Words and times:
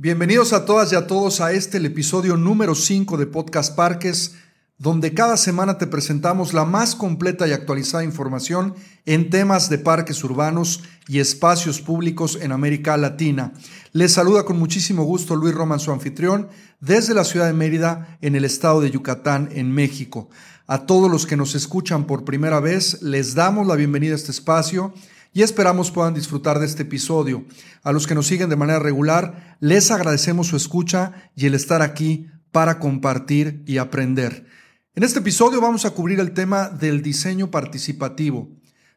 Bienvenidos 0.00 0.52
a 0.52 0.64
todas 0.64 0.92
y 0.92 0.94
a 0.94 1.08
todos 1.08 1.40
a 1.40 1.50
este 1.50 1.78
el 1.78 1.86
episodio 1.86 2.36
número 2.36 2.76
5 2.76 3.16
de 3.16 3.26
Podcast 3.26 3.74
Parques, 3.74 4.36
donde 4.78 5.12
cada 5.12 5.36
semana 5.36 5.76
te 5.76 5.88
presentamos 5.88 6.54
la 6.54 6.64
más 6.64 6.94
completa 6.94 7.48
y 7.48 7.52
actualizada 7.52 8.04
información 8.04 8.76
en 9.06 9.28
temas 9.28 9.68
de 9.68 9.78
parques 9.78 10.22
urbanos 10.22 10.84
y 11.08 11.18
espacios 11.18 11.80
públicos 11.80 12.38
en 12.40 12.52
América 12.52 12.96
Latina. 12.96 13.54
Les 13.90 14.12
saluda 14.12 14.44
con 14.44 14.56
muchísimo 14.56 15.02
gusto 15.02 15.34
Luis 15.34 15.52
Roman, 15.52 15.80
su 15.80 15.90
anfitrión, 15.90 16.46
desde 16.78 17.12
la 17.12 17.24
ciudad 17.24 17.48
de 17.48 17.54
Mérida, 17.54 18.18
en 18.20 18.36
el 18.36 18.44
estado 18.44 18.80
de 18.80 18.92
Yucatán, 18.92 19.48
en 19.50 19.72
México. 19.72 20.30
A 20.68 20.86
todos 20.86 21.10
los 21.10 21.26
que 21.26 21.36
nos 21.36 21.56
escuchan 21.56 22.06
por 22.06 22.24
primera 22.24 22.60
vez, 22.60 23.02
les 23.02 23.34
damos 23.34 23.66
la 23.66 23.74
bienvenida 23.74 24.12
a 24.12 24.16
este 24.16 24.30
espacio 24.30 24.94
y 25.32 25.42
esperamos 25.42 25.90
puedan 25.90 26.14
disfrutar 26.14 26.58
de 26.58 26.66
este 26.66 26.82
episodio. 26.82 27.44
A 27.82 27.92
los 27.92 28.06
que 28.06 28.14
nos 28.14 28.26
siguen 28.26 28.48
de 28.48 28.56
manera 28.56 28.78
regular, 28.78 29.56
les 29.60 29.90
agradecemos 29.90 30.48
su 30.48 30.56
escucha 30.56 31.30
y 31.36 31.46
el 31.46 31.54
estar 31.54 31.82
aquí 31.82 32.26
para 32.50 32.78
compartir 32.78 33.62
y 33.66 33.78
aprender. 33.78 34.46
En 34.94 35.04
este 35.04 35.20
episodio 35.20 35.60
vamos 35.60 35.84
a 35.84 35.90
cubrir 35.90 36.18
el 36.18 36.32
tema 36.32 36.68
del 36.68 37.02
diseño 37.02 37.50
participativo, 37.50 38.48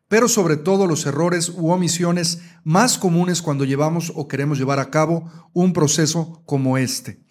pero 0.08 0.27
sobre 0.27 0.58
todo 0.58 0.88
los 0.88 1.05
errores 1.05 1.49
u 1.49 1.70
omisiones 1.72 2.41
más 2.63 2.98
comunes 2.98 3.41
cuando 3.41 3.66
llevamos 3.66 4.11
o 4.16 4.27
queremos 4.27 4.58
llevar 4.58 4.80
a 4.80 4.89
cabo 4.89 5.31
un 5.53 5.73
proceso 5.73 6.41
como 6.45 6.77
este. 6.77 7.22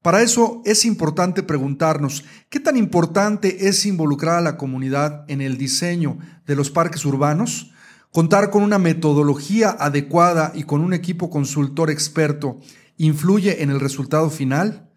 Para 0.00 0.22
eso 0.22 0.62
es 0.64 0.84
importante 0.84 1.42
preguntarnos, 1.42 2.24
¿qué 2.50 2.60
tan 2.60 2.76
importante 2.76 3.68
es 3.68 3.86
involucrar 3.86 4.36
a 4.36 4.42
la 4.42 4.56
comunidad 4.56 5.24
en 5.28 5.40
el 5.40 5.56
diseño 5.56 6.18
de 6.46 6.56
los 6.56 6.70
parques 6.70 7.04
urbanos? 7.04 7.73
Contar 8.14 8.50
con 8.50 8.62
una 8.62 8.78
metodología 8.78 9.70
adecuada 9.70 10.52
y 10.54 10.62
con 10.62 10.82
un 10.82 10.94
equipo 10.94 11.30
consultor 11.30 11.90
experto 11.90 12.60
influye 12.96 13.64
en 13.64 13.70
el 13.70 13.80
resultado 13.80 14.30
final. 14.30 14.88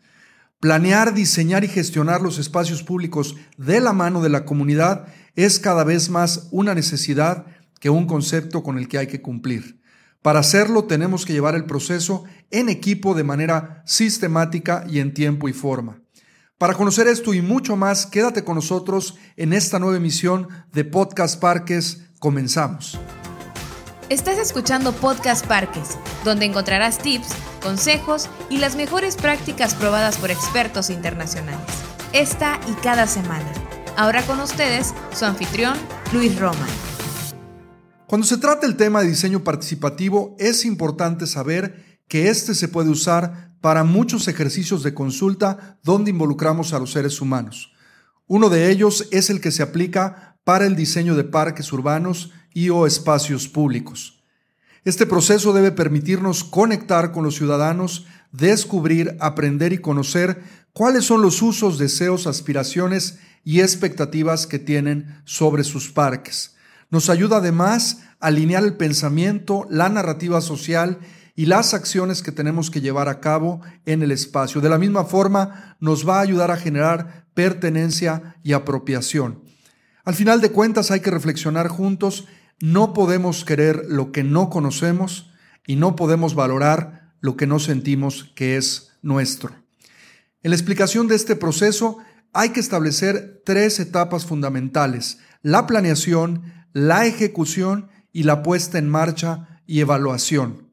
Planear, 0.59 1.15
diseñar 1.15 1.63
y 1.63 1.67
gestionar 1.67 2.21
los 2.21 2.37
espacios 2.37 2.83
públicos 2.83 3.35
de 3.57 3.81
la 3.81 3.91
mano 3.91 4.21
de 4.21 4.29
la 4.29 4.45
comunidad 4.45 5.07
es 5.35 5.57
cada 5.57 5.83
vez 5.83 6.11
más 6.11 6.47
una 6.51 6.75
necesidad 6.75 7.47
que 7.79 7.89
un 7.89 8.05
concepto 8.05 8.61
con 8.61 8.77
el 8.77 8.87
que 8.87 8.99
hay 8.99 9.07
que 9.07 9.23
cumplir. 9.23 9.81
Para 10.21 10.41
hacerlo 10.41 10.83
tenemos 10.83 11.25
que 11.25 11.33
llevar 11.33 11.55
el 11.55 11.65
proceso 11.65 12.25
en 12.51 12.69
equipo 12.69 13.15
de 13.15 13.23
manera 13.23 13.81
sistemática 13.87 14.85
y 14.87 14.99
en 14.99 15.15
tiempo 15.15 15.49
y 15.49 15.53
forma. 15.53 16.03
Para 16.59 16.75
conocer 16.75 17.07
esto 17.07 17.33
y 17.33 17.41
mucho 17.41 17.75
más, 17.75 18.05
quédate 18.05 18.43
con 18.43 18.53
nosotros 18.53 19.15
en 19.37 19.53
esta 19.53 19.79
nueva 19.79 19.97
emisión 19.97 20.49
de 20.71 20.85
Podcast 20.85 21.39
Parques 21.39 22.06
Comenzamos. 22.19 22.97
Estás 24.09 24.39
escuchando 24.39 24.91
Podcast 24.91 25.45
Parques, 25.45 25.99
donde 26.25 26.45
encontrarás 26.45 26.97
tips, 26.97 27.27
consejos 27.61 28.27
y 28.49 28.57
las 28.57 28.75
mejores 28.75 29.15
prácticas 29.15 29.75
probadas 29.75 30.17
por 30.17 30.31
expertos 30.31 30.89
internacionales. 30.89 31.61
Esta 32.13 32.59
y 32.67 32.73
cada 32.81 33.05
semana. 33.05 33.51
Ahora 33.97 34.23
con 34.23 34.39
ustedes, 34.39 34.95
su 35.13 35.25
anfitrión, 35.25 35.77
Luis 36.11 36.39
Roman. 36.39 36.69
Cuando 38.07 38.25
se 38.25 38.37
trata 38.37 38.65
el 38.65 38.77
tema 38.77 39.01
de 39.01 39.09
diseño 39.09 39.43
participativo, 39.43 40.35
es 40.39 40.65
importante 40.65 41.27
saber 41.27 42.01
que 42.07 42.29
este 42.29 42.55
se 42.55 42.67
puede 42.67 42.89
usar 42.89 43.51
para 43.61 43.83
muchos 43.83 44.27
ejercicios 44.27 44.81
de 44.81 44.95
consulta 44.95 45.77
donde 45.83 46.09
involucramos 46.09 46.73
a 46.73 46.79
los 46.79 46.93
seres 46.93 47.21
humanos. 47.21 47.73
Uno 48.25 48.49
de 48.49 48.71
ellos 48.71 49.07
es 49.11 49.29
el 49.29 49.39
que 49.39 49.51
se 49.51 49.61
aplica 49.61 50.36
para 50.47 50.65
el 50.65 50.77
diseño 50.77 51.15
de 51.15 51.25
parques 51.25 51.73
urbanos 51.73 52.31
y 52.53 52.69
o 52.69 52.87
espacios 52.87 53.49
públicos. 53.49 54.23
Este 54.85 55.05
proceso 55.05 55.51
debe 55.51 55.73
permitirnos 55.73 56.45
conectar 56.45 57.11
con 57.11 57.25
los 57.25 57.35
ciudadanos, 57.35 58.05
descubrir, 58.31 59.17
aprender 59.19 59.73
y 59.73 59.79
conocer 59.79 60.41
cuáles 60.71 61.03
son 61.03 61.21
los 61.21 61.41
usos, 61.41 61.77
deseos, 61.77 62.27
aspiraciones 62.27 63.19
y 63.43 63.59
expectativas 63.59 64.47
que 64.47 64.57
tienen 64.57 65.21
sobre 65.25 65.65
sus 65.65 65.91
parques. 65.91 66.55
Nos 66.89 67.09
ayuda 67.09 67.39
además 67.39 68.03
a 68.21 68.27
alinear 68.27 68.63
el 68.63 68.77
pensamiento, 68.77 69.67
la 69.69 69.89
narrativa 69.89 70.39
social 70.39 70.99
y 71.35 71.47
las 71.47 71.73
acciones 71.73 72.21
que 72.23 72.31
tenemos 72.31 72.71
que 72.71 72.79
llevar 72.79 73.09
a 73.09 73.19
cabo 73.19 73.59
en 73.85 74.01
el 74.01 74.13
espacio. 74.13 74.61
De 74.61 74.69
la 74.69 74.77
misma 74.77 75.03
forma, 75.03 75.75
nos 75.81 76.07
va 76.07 76.19
a 76.19 76.21
ayudar 76.21 76.51
a 76.51 76.55
generar 76.57 77.25
pertenencia 77.33 78.37
y 78.43 78.53
apropiación. 78.53 79.46
Al 80.07 80.15
final 80.15 80.39
de 80.39 80.53
cuentas 80.53 80.89
hay 80.89 81.01
que 81.01 81.11
reflexionar 81.11 81.67
juntos, 81.67 82.29
no 82.61 82.93
podemos 82.93 83.43
querer 83.43 83.87
lo 83.89 84.13
que 84.13 84.23
no 84.23 84.49
conocemos 84.49 85.33
y 85.65 85.75
no 85.75 85.97
podemos 85.97 86.33
valorar 86.33 87.11
lo 87.19 87.35
que 87.35 87.45
no 87.45 87.59
sentimos 87.59 88.31
que 88.33 88.55
es 88.55 88.93
nuestro. 89.01 89.53
En 90.43 90.51
la 90.51 90.55
explicación 90.55 91.09
de 91.09 91.15
este 91.15 91.35
proceso 91.35 91.97
hay 92.31 92.51
que 92.51 92.61
establecer 92.61 93.41
tres 93.43 93.81
etapas 93.81 94.25
fundamentales, 94.25 95.17
la 95.41 95.67
planeación, 95.67 96.53
la 96.71 97.05
ejecución 97.05 97.89
y 98.13 98.23
la 98.23 98.43
puesta 98.43 98.77
en 98.77 98.87
marcha 98.87 99.61
y 99.65 99.81
evaluación. 99.81 100.71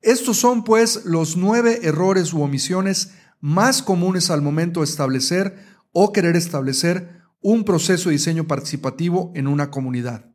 Estos 0.00 0.36
son 0.36 0.62
pues 0.62 1.04
los 1.04 1.36
nueve 1.36 1.80
errores 1.82 2.32
u 2.32 2.40
omisiones 2.40 3.14
más 3.40 3.82
comunes 3.82 4.30
al 4.30 4.42
momento 4.42 4.78
de 4.78 4.84
establecer 4.84 5.58
o 5.90 6.12
querer 6.12 6.36
establecer 6.36 7.19
un 7.40 7.64
proceso 7.64 8.08
de 8.08 8.16
diseño 8.16 8.46
participativo 8.46 9.32
en 9.34 9.46
una 9.46 9.70
comunidad. 9.70 10.26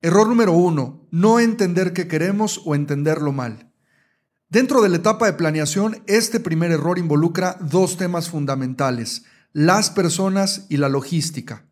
Error 0.00 0.28
número 0.28 0.52
uno, 0.52 1.06
no 1.10 1.40
entender 1.40 1.92
qué 1.92 2.08
queremos 2.08 2.62
o 2.64 2.74
entenderlo 2.74 3.32
mal. 3.32 3.70
Dentro 4.48 4.80
de 4.82 4.88
la 4.88 4.96
etapa 4.96 5.26
de 5.26 5.34
planeación, 5.34 6.02
este 6.06 6.40
primer 6.40 6.70
error 6.70 6.98
involucra 6.98 7.56
dos 7.60 7.96
temas 7.96 8.30
fundamentales, 8.30 9.24
las 9.52 9.90
personas 9.90 10.66
y 10.68 10.76
la 10.76 10.88
logística. 10.88 11.66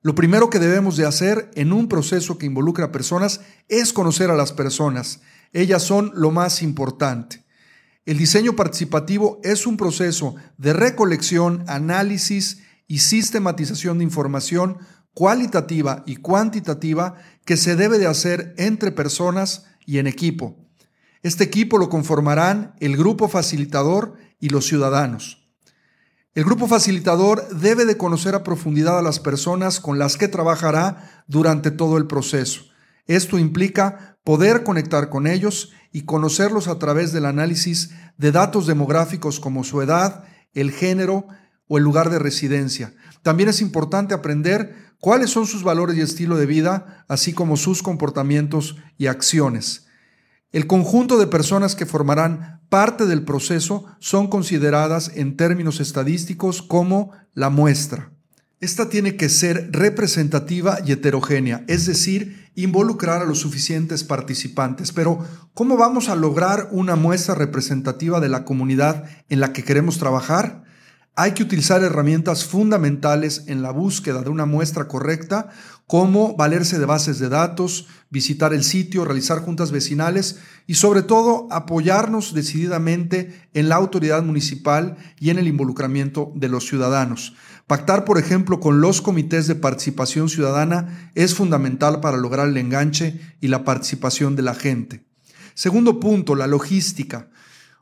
Lo 0.00 0.14
primero 0.14 0.48
que 0.48 0.60
debemos 0.60 0.96
de 0.96 1.06
hacer 1.06 1.50
en 1.54 1.72
un 1.72 1.88
proceso 1.88 2.38
que 2.38 2.46
involucra 2.46 2.92
personas 2.92 3.40
es 3.68 3.92
conocer 3.92 4.30
a 4.30 4.36
las 4.36 4.52
personas. 4.52 5.20
Ellas 5.52 5.82
son 5.82 6.12
lo 6.14 6.30
más 6.30 6.62
importante. 6.62 7.44
El 8.06 8.16
diseño 8.16 8.54
participativo 8.54 9.40
es 9.42 9.66
un 9.66 9.76
proceso 9.76 10.36
de 10.56 10.72
recolección, 10.72 11.64
análisis 11.66 12.62
y 12.88 12.98
sistematización 12.98 13.98
de 13.98 14.04
información 14.04 14.78
cualitativa 15.14 16.02
y 16.06 16.16
cuantitativa 16.16 17.16
que 17.44 17.56
se 17.56 17.76
debe 17.76 17.98
de 17.98 18.06
hacer 18.06 18.54
entre 18.56 18.90
personas 18.90 19.66
y 19.86 19.98
en 19.98 20.06
equipo. 20.06 20.56
Este 21.22 21.44
equipo 21.44 21.78
lo 21.78 21.88
conformarán 21.88 22.74
el 22.80 22.96
grupo 22.96 23.28
facilitador 23.28 24.14
y 24.40 24.48
los 24.48 24.66
ciudadanos. 24.66 25.48
El 26.34 26.44
grupo 26.44 26.68
facilitador 26.68 27.48
debe 27.48 27.84
de 27.84 27.96
conocer 27.96 28.34
a 28.34 28.44
profundidad 28.44 28.98
a 28.98 29.02
las 29.02 29.18
personas 29.18 29.80
con 29.80 29.98
las 29.98 30.16
que 30.16 30.28
trabajará 30.28 31.24
durante 31.26 31.72
todo 31.72 31.98
el 31.98 32.06
proceso. 32.06 32.62
Esto 33.06 33.38
implica 33.38 34.18
poder 34.22 34.62
conectar 34.62 35.08
con 35.08 35.26
ellos 35.26 35.72
y 35.90 36.02
conocerlos 36.02 36.68
a 36.68 36.78
través 36.78 37.12
del 37.12 37.26
análisis 37.26 37.90
de 38.18 38.30
datos 38.30 38.66
demográficos 38.66 39.40
como 39.40 39.64
su 39.64 39.82
edad, 39.82 40.24
el 40.52 40.70
género, 40.70 41.26
o 41.68 41.78
el 41.78 41.84
lugar 41.84 42.10
de 42.10 42.18
residencia. 42.18 42.94
También 43.22 43.48
es 43.48 43.60
importante 43.60 44.14
aprender 44.14 44.74
cuáles 44.98 45.30
son 45.30 45.46
sus 45.46 45.62
valores 45.62 45.96
y 45.96 46.00
estilo 46.00 46.36
de 46.36 46.46
vida, 46.46 47.04
así 47.08 47.32
como 47.32 47.56
sus 47.56 47.82
comportamientos 47.82 48.76
y 48.96 49.06
acciones. 49.06 49.86
El 50.50 50.66
conjunto 50.66 51.18
de 51.18 51.26
personas 51.26 51.76
que 51.76 51.86
formarán 51.86 52.62
parte 52.70 53.06
del 53.06 53.22
proceso 53.22 53.84
son 53.98 54.28
consideradas 54.28 55.12
en 55.14 55.36
términos 55.36 55.78
estadísticos 55.80 56.62
como 56.62 57.12
la 57.34 57.50
muestra. 57.50 58.12
Esta 58.60 58.88
tiene 58.88 59.16
que 59.16 59.28
ser 59.28 59.68
representativa 59.70 60.78
y 60.84 60.90
heterogénea, 60.90 61.64
es 61.68 61.86
decir, 61.86 62.50
involucrar 62.56 63.22
a 63.22 63.24
los 63.24 63.38
suficientes 63.38 64.02
participantes. 64.02 64.90
Pero, 64.90 65.24
¿cómo 65.54 65.76
vamos 65.76 66.08
a 66.08 66.16
lograr 66.16 66.68
una 66.72 66.96
muestra 66.96 67.36
representativa 67.36 68.18
de 68.18 68.28
la 68.28 68.44
comunidad 68.44 69.04
en 69.28 69.38
la 69.38 69.52
que 69.52 69.62
queremos 69.62 69.98
trabajar? 69.98 70.64
Hay 71.20 71.32
que 71.32 71.42
utilizar 71.42 71.82
herramientas 71.82 72.44
fundamentales 72.44 73.42
en 73.48 73.60
la 73.60 73.72
búsqueda 73.72 74.22
de 74.22 74.30
una 74.30 74.46
muestra 74.46 74.86
correcta, 74.86 75.48
como 75.88 76.36
valerse 76.36 76.78
de 76.78 76.86
bases 76.86 77.18
de 77.18 77.28
datos, 77.28 77.88
visitar 78.08 78.54
el 78.54 78.62
sitio, 78.62 79.04
realizar 79.04 79.40
juntas 79.40 79.72
vecinales 79.72 80.38
y 80.68 80.74
sobre 80.74 81.02
todo 81.02 81.48
apoyarnos 81.50 82.34
decididamente 82.34 83.48
en 83.52 83.68
la 83.68 83.74
autoridad 83.74 84.22
municipal 84.22 84.96
y 85.18 85.30
en 85.30 85.38
el 85.38 85.48
involucramiento 85.48 86.30
de 86.36 86.50
los 86.50 86.68
ciudadanos. 86.68 87.34
Pactar, 87.66 88.04
por 88.04 88.18
ejemplo, 88.18 88.60
con 88.60 88.80
los 88.80 89.02
comités 89.02 89.48
de 89.48 89.56
participación 89.56 90.28
ciudadana 90.28 91.10
es 91.16 91.34
fundamental 91.34 91.98
para 91.98 92.16
lograr 92.16 92.46
el 92.46 92.56
enganche 92.58 93.20
y 93.40 93.48
la 93.48 93.64
participación 93.64 94.36
de 94.36 94.42
la 94.42 94.54
gente. 94.54 95.04
Segundo 95.54 95.98
punto, 95.98 96.36
la 96.36 96.46
logística. 96.46 97.28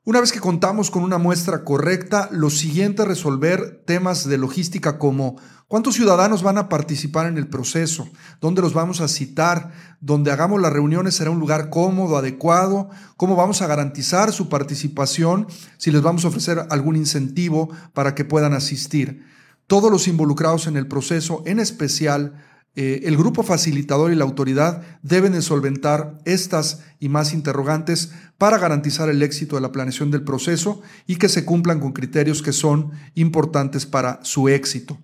Una 0.08 0.20
vez 0.20 0.30
que 0.30 0.38
contamos 0.38 0.92
con 0.92 1.02
una 1.02 1.18
muestra 1.18 1.64
correcta, 1.64 2.28
lo 2.30 2.48
siguiente 2.48 3.02
es 3.02 3.08
resolver 3.08 3.82
temas 3.86 4.28
de 4.28 4.38
logística 4.38 5.00
como 5.00 5.34
cuántos 5.66 5.96
ciudadanos 5.96 6.44
van 6.44 6.58
a 6.58 6.68
participar 6.68 7.26
en 7.26 7.38
el 7.38 7.48
proceso, 7.48 8.08
dónde 8.40 8.62
los 8.62 8.72
vamos 8.72 9.00
a 9.00 9.08
citar, 9.08 9.72
dónde 10.00 10.30
hagamos 10.30 10.60
las 10.60 10.72
reuniones 10.72 11.16
será 11.16 11.32
un 11.32 11.40
lugar 11.40 11.70
cómodo, 11.70 12.16
adecuado, 12.16 12.88
cómo 13.16 13.34
vamos 13.34 13.62
a 13.62 13.66
garantizar 13.66 14.32
su 14.32 14.48
participación, 14.48 15.48
si 15.76 15.90
les 15.90 16.02
vamos 16.02 16.24
a 16.24 16.28
ofrecer 16.28 16.68
algún 16.70 16.94
incentivo 16.94 17.68
para 17.92 18.14
que 18.14 18.24
puedan 18.24 18.54
asistir. 18.54 19.24
Todos 19.66 19.90
los 19.90 20.06
involucrados 20.06 20.68
en 20.68 20.76
el 20.76 20.86
proceso, 20.86 21.42
en 21.46 21.58
especial 21.58 22.44
eh, 22.78 23.08
el 23.08 23.16
grupo 23.16 23.42
facilitador 23.42 24.12
y 24.12 24.16
la 24.16 24.24
autoridad 24.24 24.82
deben 25.02 25.32
de 25.32 25.40
solventar 25.40 26.18
estas 26.26 26.82
y 27.00 27.08
más 27.08 27.32
interrogantes 27.32 28.12
para 28.36 28.58
garantizar 28.58 29.08
el 29.08 29.22
éxito 29.22 29.56
de 29.56 29.62
la 29.62 29.72
planeación 29.72 30.10
del 30.10 30.24
proceso 30.24 30.82
y 31.06 31.16
que 31.16 31.30
se 31.30 31.46
cumplan 31.46 31.80
con 31.80 31.92
criterios 31.92 32.42
que 32.42 32.52
son 32.52 32.90
importantes 33.14 33.86
para 33.86 34.20
su 34.24 34.50
éxito. 34.50 34.98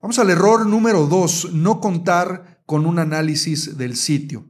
Vamos 0.00 0.18
al 0.18 0.30
error 0.30 0.66
número 0.66 1.06
dos, 1.06 1.52
no 1.52 1.78
contar 1.78 2.62
con 2.64 2.86
un 2.86 2.98
análisis 2.98 3.76
del 3.76 3.96
sitio. 3.96 4.46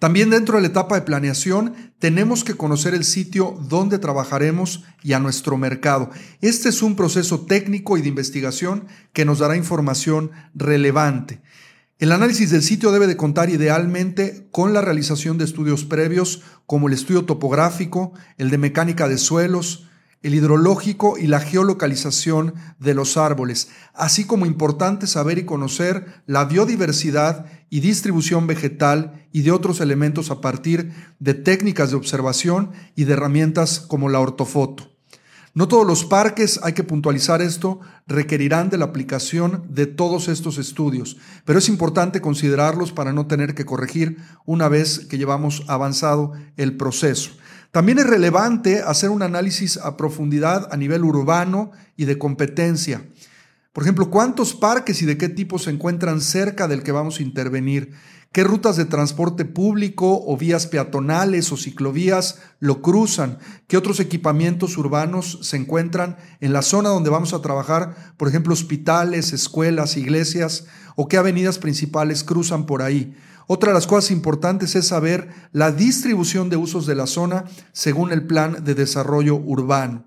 También 0.00 0.30
dentro 0.30 0.56
de 0.56 0.62
la 0.62 0.68
etapa 0.68 0.96
de 0.96 1.02
planeación 1.02 1.74
tenemos 1.98 2.44
que 2.44 2.56
conocer 2.56 2.94
el 2.94 3.04
sitio 3.04 3.56
donde 3.68 3.98
trabajaremos 3.98 4.84
y 5.02 5.12
a 5.12 5.20
nuestro 5.20 5.56
mercado. 5.56 6.10
Este 6.40 6.68
es 6.68 6.82
un 6.82 6.96
proceso 6.96 7.46
técnico 7.46 7.96
y 7.96 8.02
de 8.02 8.08
investigación 8.08 8.86
que 9.12 9.24
nos 9.24 9.38
dará 9.38 9.56
información 9.56 10.32
relevante. 10.52 11.40
El 12.00 12.10
análisis 12.10 12.50
del 12.50 12.62
sitio 12.62 12.90
debe 12.90 13.06
de 13.06 13.16
contar 13.16 13.50
idealmente 13.50 14.48
con 14.50 14.72
la 14.72 14.80
realización 14.80 15.38
de 15.38 15.44
estudios 15.44 15.84
previos 15.84 16.42
como 16.66 16.88
el 16.88 16.94
estudio 16.94 17.24
topográfico, 17.24 18.12
el 18.36 18.50
de 18.50 18.58
mecánica 18.58 19.06
de 19.06 19.16
suelos, 19.16 19.88
el 20.20 20.34
hidrológico 20.34 21.18
y 21.18 21.28
la 21.28 21.38
geolocalización 21.38 22.54
de 22.80 22.94
los 22.94 23.16
árboles, 23.16 23.68
así 23.92 24.24
como 24.24 24.44
importante 24.44 25.06
saber 25.06 25.38
y 25.38 25.44
conocer 25.44 26.22
la 26.26 26.46
biodiversidad 26.46 27.46
y 27.70 27.78
distribución 27.78 28.48
vegetal 28.48 29.28
y 29.30 29.42
de 29.42 29.52
otros 29.52 29.80
elementos 29.80 30.32
a 30.32 30.40
partir 30.40 30.92
de 31.20 31.34
técnicas 31.34 31.90
de 31.90 31.96
observación 31.96 32.72
y 32.96 33.04
de 33.04 33.12
herramientas 33.12 33.78
como 33.78 34.08
la 34.08 34.18
ortofoto. 34.18 34.93
No 35.56 35.68
todos 35.68 35.86
los 35.86 36.04
parques, 36.04 36.58
hay 36.64 36.72
que 36.72 36.82
puntualizar 36.82 37.40
esto, 37.40 37.78
requerirán 38.08 38.70
de 38.70 38.78
la 38.78 38.86
aplicación 38.86 39.64
de 39.68 39.86
todos 39.86 40.26
estos 40.26 40.58
estudios, 40.58 41.16
pero 41.44 41.60
es 41.60 41.68
importante 41.68 42.20
considerarlos 42.20 42.90
para 42.90 43.12
no 43.12 43.28
tener 43.28 43.54
que 43.54 43.64
corregir 43.64 44.16
una 44.46 44.68
vez 44.68 45.06
que 45.08 45.16
llevamos 45.16 45.62
avanzado 45.68 46.32
el 46.56 46.76
proceso. 46.76 47.30
También 47.70 48.00
es 48.00 48.06
relevante 48.08 48.82
hacer 48.82 49.10
un 49.10 49.22
análisis 49.22 49.76
a 49.76 49.96
profundidad 49.96 50.68
a 50.72 50.76
nivel 50.76 51.04
urbano 51.04 51.70
y 51.96 52.06
de 52.06 52.18
competencia. 52.18 53.06
Por 53.72 53.84
ejemplo, 53.84 54.10
¿cuántos 54.10 54.54
parques 54.54 55.02
y 55.02 55.06
de 55.06 55.18
qué 55.18 55.28
tipo 55.28 55.60
se 55.60 55.70
encuentran 55.70 56.20
cerca 56.20 56.66
del 56.66 56.82
que 56.82 56.90
vamos 56.90 57.20
a 57.20 57.22
intervenir? 57.22 57.92
¿Qué 58.34 58.42
rutas 58.42 58.76
de 58.76 58.84
transporte 58.84 59.44
público 59.44 60.24
o 60.26 60.36
vías 60.36 60.66
peatonales 60.66 61.52
o 61.52 61.56
ciclovías 61.56 62.40
lo 62.58 62.82
cruzan? 62.82 63.38
¿Qué 63.68 63.76
otros 63.76 64.00
equipamientos 64.00 64.76
urbanos 64.76 65.38
se 65.42 65.56
encuentran 65.56 66.16
en 66.40 66.52
la 66.52 66.62
zona 66.62 66.88
donde 66.88 67.10
vamos 67.10 67.32
a 67.32 67.42
trabajar? 67.42 67.94
Por 68.16 68.26
ejemplo, 68.26 68.52
hospitales, 68.52 69.32
escuelas, 69.32 69.96
iglesias 69.96 70.66
o 70.96 71.06
qué 71.06 71.16
avenidas 71.16 71.60
principales 71.60 72.24
cruzan 72.24 72.66
por 72.66 72.82
ahí. 72.82 73.16
Otra 73.46 73.68
de 73.68 73.74
las 73.74 73.86
cosas 73.86 74.10
importantes 74.10 74.74
es 74.74 74.88
saber 74.88 75.28
la 75.52 75.70
distribución 75.70 76.50
de 76.50 76.56
usos 76.56 76.86
de 76.86 76.96
la 76.96 77.06
zona 77.06 77.44
según 77.70 78.10
el 78.10 78.26
plan 78.26 78.64
de 78.64 78.74
desarrollo 78.74 79.36
urbano. 79.36 80.06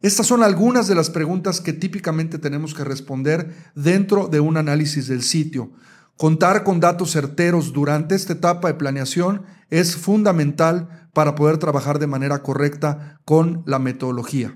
Estas 0.00 0.26
son 0.26 0.42
algunas 0.42 0.88
de 0.88 0.94
las 0.94 1.10
preguntas 1.10 1.60
que 1.60 1.74
típicamente 1.74 2.38
tenemos 2.38 2.72
que 2.72 2.84
responder 2.84 3.54
dentro 3.74 4.28
de 4.28 4.40
un 4.40 4.56
análisis 4.56 5.08
del 5.08 5.22
sitio. 5.22 5.72
Contar 6.20 6.64
con 6.64 6.80
datos 6.80 7.12
certeros 7.12 7.72
durante 7.72 8.14
esta 8.14 8.34
etapa 8.34 8.68
de 8.68 8.74
planeación 8.74 9.46
es 9.70 9.96
fundamental 9.96 11.08
para 11.14 11.34
poder 11.34 11.56
trabajar 11.56 11.98
de 11.98 12.06
manera 12.06 12.42
correcta 12.42 13.22
con 13.24 13.62
la 13.64 13.78
metodología. 13.78 14.54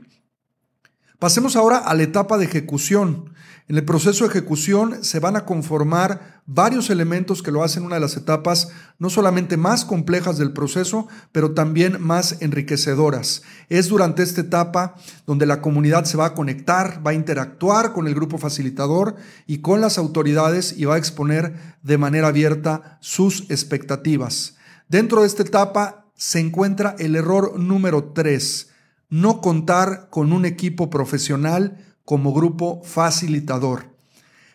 Pasemos 1.18 1.56
ahora 1.56 1.78
a 1.78 1.94
la 1.94 2.02
etapa 2.02 2.38
de 2.38 2.44
ejecución. 2.44 3.32
En 3.66 3.76
el 3.76 3.84
proceso 3.84 4.24
de 4.24 4.30
ejecución 4.30 5.02
se 5.04 5.20
van 5.20 5.36
a 5.36 5.46
conformar 5.46 6.42
varios 6.44 6.90
elementos 6.90 7.42
que 7.42 7.50
lo 7.50 7.62
hacen 7.62 7.84
una 7.84 7.94
de 7.94 8.00
las 8.00 8.16
etapas 8.16 8.68
no 8.98 9.08
solamente 9.08 9.56
más 9.56 9.86
complejas 9.86 10.36
del 10.36 10.52
proceso, 10.52 11.08
pero 11.32 11.52
también 11.52 12.02
más 12.02 12.42
enriquecedoras. 12.42 13.42
Es 13.70 13.88
durante 13.88 14.22
esta 14.22 14.42
etapa 14.42 14.96
donde 15.26 15.46
la 15.46 15.62
comunidad 15.62 16.04
se 16.04 16.18
va 16.18 16.26
a 16.26 16.34
conectar, 16.34 17.00
va 17.06 17.12
a 17.12 17.14
interactuar 17.14 17.92
con 17.92 18.06
el 18.06 18.14
grupo 18.14 18.36
facilitador 18.36 19.16
y 19.46 19.58
con 19.58 19.80
las 19.80 19.96
autoridades 19.96 20.76
y 20.76 20.84
va 20.84 20.96
a 20.96 20.98
exponer 20.98 21.76
de 21.82 21.96
manera 21.96 22.28
abierta 22.28 22.98
sus 23.00 23.50
expectativas. 23.50 24.56
Dentro 24.88 25.22
de 25.22 25.28
esta 25.28 25.42
etapa 25.42 26.04
se 26.16 26.40
encuentra 26.40 26.96
el 26.98 27.16
error 27.16 27.58
número 27.58 28.12
3, 28.12 28.73
no 29.14 29.40
contar 29.40 30.08
con 30.10 30.32
un 30.32 30.44
equipo 30.44 30.90
profesional 30.90 31.78
como 32.04 32.32
grupo 32.32 32.82
facilitador. 32.82 33.94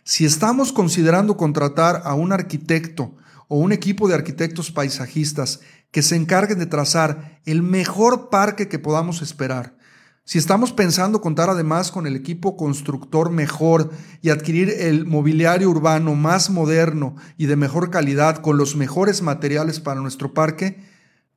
Si 0.03 0.25
estamos 0.25 0.73
considerando 0.73 1.37
contratar 1.37 2.01
a 2.03 2.13
un 2.13 2.33
arquitecto 2.33 3.15
o 3.47 3.57
un 3.57 3.71
equipo 3.71 4.09
de 4.09 4.15
arquitectos 4.15 4.69
paisajistas 4.69 5.61
que 5.91 6.01
se 6.01 6.17
encarguen 6.17 6.59
de 6.59 6.65
trazar 6.65 7.39
el 7.45 7.61
mejor 7.61 8.27
parque 8.29 8.67
que 8.67 8.79
podamos 8.79 9.21
esperar, 9.21 9.77
si 10.25 10.37
estamos 10.37 10.73
pensando 10.73 11.21
contar 11.21 11.49
además 11.49 11.89
con 11.89 12.05
el 12.05 12.17
equipo 12.17 12.57
constructor 12.57 13.29
mejor 13.29 13.91
y 14.21 14.29
adquirir 14.29 14.71
el 14.77 15.05
mobiliario 15.05 15.69
urbano 15.69 16.15
más 16.15 16.49
moderno 16.49 17.15
y 17.37 17.45
de 17.45 17.55
mejor 17.55 17.91
calidad 17.91 18.39
con 18.39 18.57
los 18.57 18.75
mejores 18.75 19.21
materiales 19.21 19.79
para 19.79 20.01
nuestro 20.01 20.33
parque, 20.33 20.83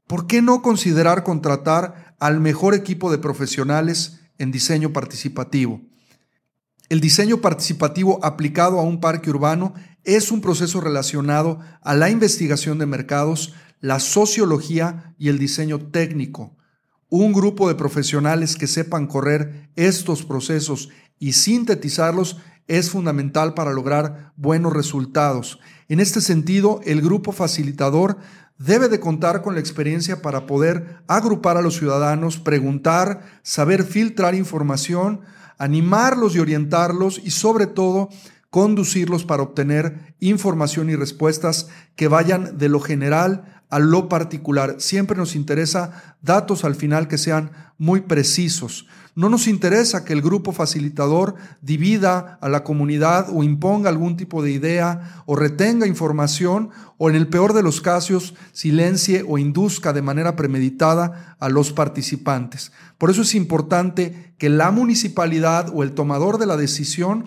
¿por 0.09 0.27
qué 0.27 0.43
no 0.43 0.61
considerar 0.61 1.23
contratar 1.23 2.12
al 2.23 2.39
mejor 2.39 2.75
equipo 2.75 3.11
de 3.11 3.19
profesionales 3.19 4.21
en 4.39 4.53
diseño 4.53 4.93
participativo? 4.93 5.81
El 6.89 7.01
diseño 7.01 7.41
participativo 7.41 8.25
aplicado 8.25 8.79
a 8.79 8.85
un 8.85 9.01
parque 9.01 9.29
urbano 9.29 9.75
es 10.05 10.31
un 10.31 10.41
proceso 10.41 10.81
relacionado 10.81 11.59
a 11.83 11.97
la 11.97 12.11
investigación 12.11 12.79
de 12.79 12.87
mercados, 12.87 13.55
la 13.81 13.99
sociología 13.99 15.17
y 15.19 15.31
el 15.31 15.39
diseño 15.41 15.81
técnico. 15.81 16.57
Un 17.09 17.33
grupo 17.33 17.67
de 17.67 17.75
profesionales 17.75 18.55
que 18.55 18.69
sepan 18.69 19.09
correr 19.09 19.71
estos 19.75 20.25
procesos 20.25 20.91
y 21.19 21.33
sintetizarlos 21.33 22.37
es 22.69 22.91
fundamental 22.91 23.55
para 23.55 23.73
lograr 23.73 24.33
buenos 24.37 24.73
resultados. 24.73 25.59
En 25.89 25.99
este 25.99 26.21
sentido, 26.21 26.81
el 26.85 27.03
grupo 27.03 27.33
facilitador 27.33 28.19
debe 28.59 28.89
de 28.89 29.01
contar 29.01 29.43
con 29.43 29.55
la 29.55 29.61
experiencia 29.61 30.23
para 30.23 30.47
poder 30.47 31.03
agrupar 31.09 31.57
a 31.57 31.63
los 31.63 31.77
ciudadanos, 31.77 32.39
preguntar, 32.39 33.23
saber 33.43 33.85
filtrar 33.85 34.35
información, 34.35 35.23
animarlos 35.59 36.37
y 36.37 36.41
orientarlos 36.41 37.21
y 37.23 37.31
sobre 37.31 37.67
todo 37.67 38.09
conducirlos 38.51 39.25
para 39.25 39.43
obtener 39.43 40.15
información 40.21 40.91
y 40.91 40.95
respuestas 40.95 41.69
que 41.97 42.09
vayan 42.09 42.59
de 42.59 42.69
lo 42.69 42.81
general 42.81 43.52
a 43.73 43.79
lo 43.79 44.07
particular. 44.07 44.77
Siempre 44.79 45.17
nos 45.17 45.35
interesa 45.35 46.17
datos 46.21 46.63
al 46.63 46.75
final 46.75 47.09
que 47.09 47.17
sean 47.17 47.53
muy 47.79 48.03
precisos. 48.03 48.87
No 49.15 49.31
nos 49.31 49.49
interesa 49.49 50.05
que 50.05 50.13
el 50.13 50.21
grupo 50.21 50.53
facilitador 50.53 51.37
divida 51.63 52.39
a 52.43 52.51
la 52.51 52.65
comunidad 52.65 53.29
o 53.33 53.43
imponga 53.43 53.89
algún 53.89 54.19
tipo 54.19 54.43
de 54.43 54.51
idea 54.51 55.23
o 55.25 55.37
retenga 55.37 55.87
información 55.87 56.69
o 56.99 57.09
en 57.09 57.17
el 57.17 57.29
peor 57.29 57.55
de 57.55 57.63
los 57.63 57.81
casos 57.81 58.35
silencie 58.53 59.25
o 59.27 59.39
induzca 59.39 59.95
de 59.95 60.03
manera 60.03 60.37
premeditada 60.37 61.37
a 61.41 61.49
los 61.49 61.73
participantes. 61.73 62.73
Por 62.99 63.09
eso 63.09 63.23
es 63.23 63.35
importante 63.35 64.35
que 64.37 64.51
la 64.51 64.71
municipalidad 64.71 65.71
o 65.73 65.83
el 65.83 65.93
tomador 65.93 66.37
de 66.37 66.45
la 66.45 66.59
decisión 66.59 67.25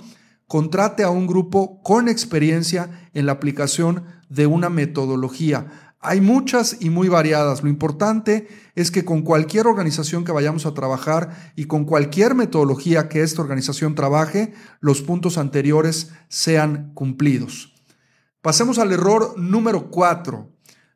contrate 0.48 1.02
a 1.02 1.10
un 1.10 1.26
grupo 1.26 1.82
con 1.82 2.08
experiencia 2.08 3.10
en 3.16 3.26
la 3.26 3.32
aplicación 3.32 4.04
de 4.30 4.46
una 4.46 4.70
metodología 4.70 5.85
hay 6.08 6.22
muchas 6.22 6.78
y 6.80 6.90
muy 6.90 7.10
variadas. 7.10 7.64
Lo 7.64 7.70
importante 7.70 8.48
es 8.76 8.92
que 8.92 9.06
con 9.06 9.22
cualquier 9.22 9.68
organización 9.68 10.24
que 10.24 10.32
vayamos 10.32 10.66
a 10.66 10.74
trabajar 10.74 11.54
y 11.56 11.66
con 11.66 11.86
cualquier 11.86 12.36
metodología 12.36 13.10
que 13.10 13.22
esta 13.22 13.42
organización 13.42 13.96
trabaje, 13.96 14.54
los 14.80 15.02
puntos 15.02 15.38
anteriores 15.38 16.12
sean 16.28 16.92
cumplidos. 16.94 17.74
Pasemos 18.42 18.78
al 18.78 18.92
error 18.92 19.34
número 19.38 19.90
cuatro, 19.90 20.52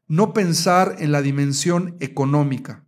no 0.08 0.34
pensar 0.34 0.98
en 1.00 1.12
la 1.12 1.22
dimensión 1.22 1.96
económica. 2.00 2.84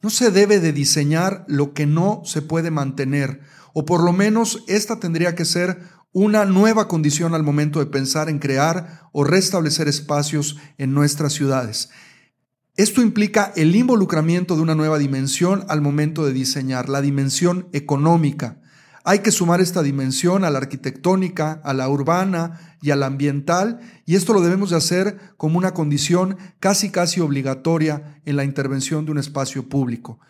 No 0.00 0.10
se 0.10 0.30
debe 0.30 0.60
de 0.60 0.72
diseñar 0.72 1.44
lo 1.48 1.74
que 1.74 1.86
no 1.86 2.22
se 2.24 2.42
puede 2.42 2.70
mantener, 2.70 3.40
o 3.74 3.84
por 3.84 4.02
lo 4.02 4.12
menos 4.12 4.64
esta 4.68 5.00
tendría 5.00 5.34
que 5.34 5.44
ser 5.44 5.82
una 6.12 6.44
nueva 6.44 6.88
condición 6.88 7.34
al 7.34 7.42
momento 7.42 7.80
de 7.80 7.86
pensar 7.86 8.28
en 8.28 8.38
crear 8.38 9.08
o 9.12 9.24
restablecer 9.24 9.88
espacios 9.88 10.56
en 10.78 10.94
nuestras 10.94 11.32
ciudades. 11.32 11.90
Esto 12.76 13.02
implica 13.02 13.52
el 13.56 13.74
involucramiento 13.74 14.56
de 14.56 14.62
una 14.62 14.74
nueva 14.74 14.98
dimensión 14.98 15.64
al 15.68 15.80
momento 15.80 16.24
de 16.24 16.32
diseñar, 16.32 16.88
la 16.88 17.00
dimensión 17.00 17.68
económica. 17.72 18.60
Hay 19.04 19.18
que 19.18 19.32
sumar 19.32 19.60
esta 19.60 19.82
dimensión 19.82 20.44
a 20.44 20.50
la 20.50 20.58
arquitectónica, 20.58 21.60
a 21.64 21.74
la 21.74 21.88
urbana 21.88 22.76
y 22.80 22.90
a 22.90 22.96
la 22.96 23.06
ambiental, 23.06 23.80
y 24.06 24.14
esto 24.14 24.32
lo 24.32 24.40
debemos 24.40 24.70
de 24.70 24.76
hacer 24.76 25.18
como 25.36 25.58
una 25.58 25.74
condición 25.74 26.36
casi 26.60 26.90
casi 26.90 27.20
obligatoria 27.20 28.20
en 28.24 28.36
la 28.36 28.44
intervención 28.44 29.04
de 29.04 29.12
un 29.12 29.18
espacio 29.18 29.68
público. 29.68 30.20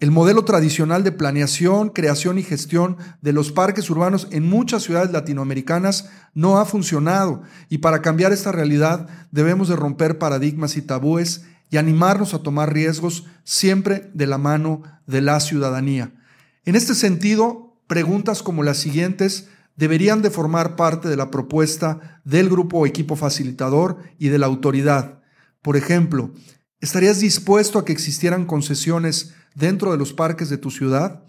El 0.00 0.10
modelo 0.10 0.44
tradicional 0.44 1.04
de 1.04 1.12
planeación, 1.12 1.90
creación 1.90 2.38
y 2.38 2.42
gestión 2.42 2.96
de 3.22 3.32
los 3.32 3.52
parques 3.52 3.88
urbanos 3.90 4.26
en 4.32 4.44
muchas 4.44 4.82
ciudades 4.82 5.12
latinoamericanas 5.12 6.10
no 6.34 6.58
ha 6.58 6.64
funcionado 6.64 7.42
y 7.68 7.78
para 7.78 8.02
cambiar 8.02 8.32
esta 8.32 8.50
realidad 8.50 9.08
debemos 9.30 9.68
de 9.68 9.76
romper 9.76 10.18
paradigmas 10.18 10.76
y 10.76 10.82
tabúes 10.82 11.44
y 11.70 11.76
animarnos 11.76 12.34
a 12.34 12.40
tomar 12.40 12.72
riesgos 12.72 13.26
siempre 13.44 14.10
de 14.14 14.26
la 14.26 14.36
mano 14.36 14.82
de 15.06 15.20
la 15.20 15.38
ciudadanía. 15.38 16.12
En 16.64 16.74
este 16.74 16.94
sentido, 16.94 17.76
preguntas 17.86 18.42
como 18.42 18.64
las 18.64 18.78
siguientes 18.78 19.48
deberían 19.76 20.22
de 20.22 20.30
formar 20.30 20.76
parte 20.76 21.08
de 21.08 21.16
la 21.16 21.30
propuesta 21.30 22.20
del 22.24 22.48
grupo 22.48 22.78
o 22.78 22.86
equipo 22.86 23.16
facilitador 23.16 23.98
y 24.18 24.28
de 24.28 24.38
la 24.38 24.46
autoridad. 24.46 25.20
Por 25.62 25.76
ejemplo, 25.76 26.32
¿estarías 26.84 27.18
dispuesto 27.18 27.78
a 27.78 27.84
que 27.86 27.92
existieran 27.92 28.44
concesiones 28.44 29.32
dentro 29.54 29.90
de 29.90 29.96
los 29.96 30.12
parques 30.12 30.50
de 30.50 30.58
tu 30.58 30.70
ciudad? 30.70 31.22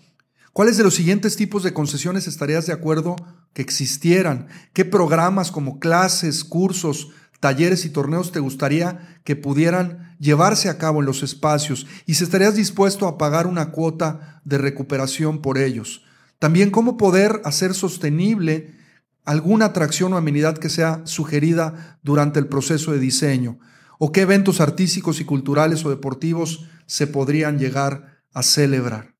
¿Cuáles 0.51 0.75
de 0.75 0.83
los 0.83 0.95
siguientes 0.95 1.37
tipos 1.37 1.63
de 1.63 1.73
concesiones 1.73 2.27
estarías 2.27 2.65
de 2.65 2.73
acuerdo 2.73 3.15
que 3.53 3.61
existieran? 3.61 4.47
¿Qué 4.73 4.83
programas 4.83 5.51
como 5.51 5.79
clases, 5.79 6.43
cursos, 6.43 7.11
talleres 7.39 7.85
y 7.85 7.89
torneos 7.89 8.33
te 8.33 8.41
gustaría 8.41 9.19
que 9.23 9.37
pudieran 9.37 10.15
llevarse 10.19 10.67
a 10.67 10.77
cabo 10.77 10.99
en 10.99 11.05
los 11.05 11.23
espacios? 11.23 11.87
Y 12.05 12.15
si 12.15 12.25
estarías 12.25 12.55
dispuesto 12.55 13.07
a 13.07 13.17
pagar 13.17 13.47
una 13.47 13.71
cuota 13.71 14.41
de 14.43 14.57
recuperación 14.57 15.41
por 15.41 15.57
ellos. 15.57 16.03
También 16.37 16.69
cómo 16.69 16.97
poder 16.97 17.41
hacer 17.45 17.73
sostenible 17.73 18.75
alguna 19.23 19.65
atracción 19.65 20.11
o 20.11 20.17
amenidad 20.17 20.57
que 20.57 20.69
sea 20.69 21.01
sugerida 21.05 21.97
durante 22.03 22.39
el 22.39 22.47
proceso 22.47 22.91
de 22.91 22.99
diseño. 22.99 23.57
O 23.99 24.11
qué 24.11 24.21
eventos 24.21 24.61
artísticos 24.61 25.19
y 25.19 25.25
culturales 25.25 25.85
o 25.85 25.89
deportivos 25.89 26.65
se 26.85 27.07
podrían 27.07 27.59
llegar 27.59 28.21
a 28.33 28.43
celebrar. 28.43 29.15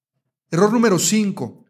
Error 0.52 0.72
número 0.72 1.00
5. 1.00 1.64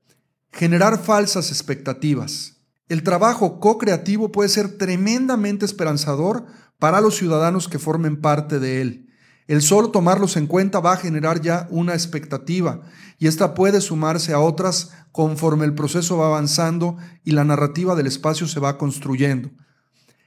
Generar 0.52 1.02
falsas 1.02 1.50
expectativas. 1.52 2.58
El 2.88 3.04
trabajo 3.04 3.60
co-creativo 3.60 4.32
puede 4.32 4.50
ser 4.50 4.78
tremendamente 4.78 5.66
esperanzador 5.66 6.46
para 6.80 7.02
los 7.02 7.16
ciudadanos 7.16 7.68
que 7.68 7.80
formen 7.80 8.22
parte 8.22 8.60
de 8.60 8.82
él. 8.82 9.10
El 9.48 9.62
solo 9.62 9.92
tomarlos 9.92 10.38
en 10.38 10.48
cuenta 10.48 10.80
va 10.80 10.94
a 10.94 10.98
generar 10.98 11.42
ya 11.42 11.68
una 11.70 11.94
expectativa 11.94 12.82
y 13.20 13.28
esta 13.28 13.54
puede 13.54 13.80
sumarse 13.80 14.34
a 14.34 14.40
otras 14.40 14.92
conforme 15.12 15.66
el 15.66 15.76
proceso 15.76 16.18
va 16.18 16.28
avanzando 16.28 16.98
y 17.24 17.32
la 17.32 17.44
narrativa 17.44 17.96
del 17.96 18.08
espacio 18.08 18.48
se 18.48 18.60
va 18.60 18.78
construyendo. 18.78 19.52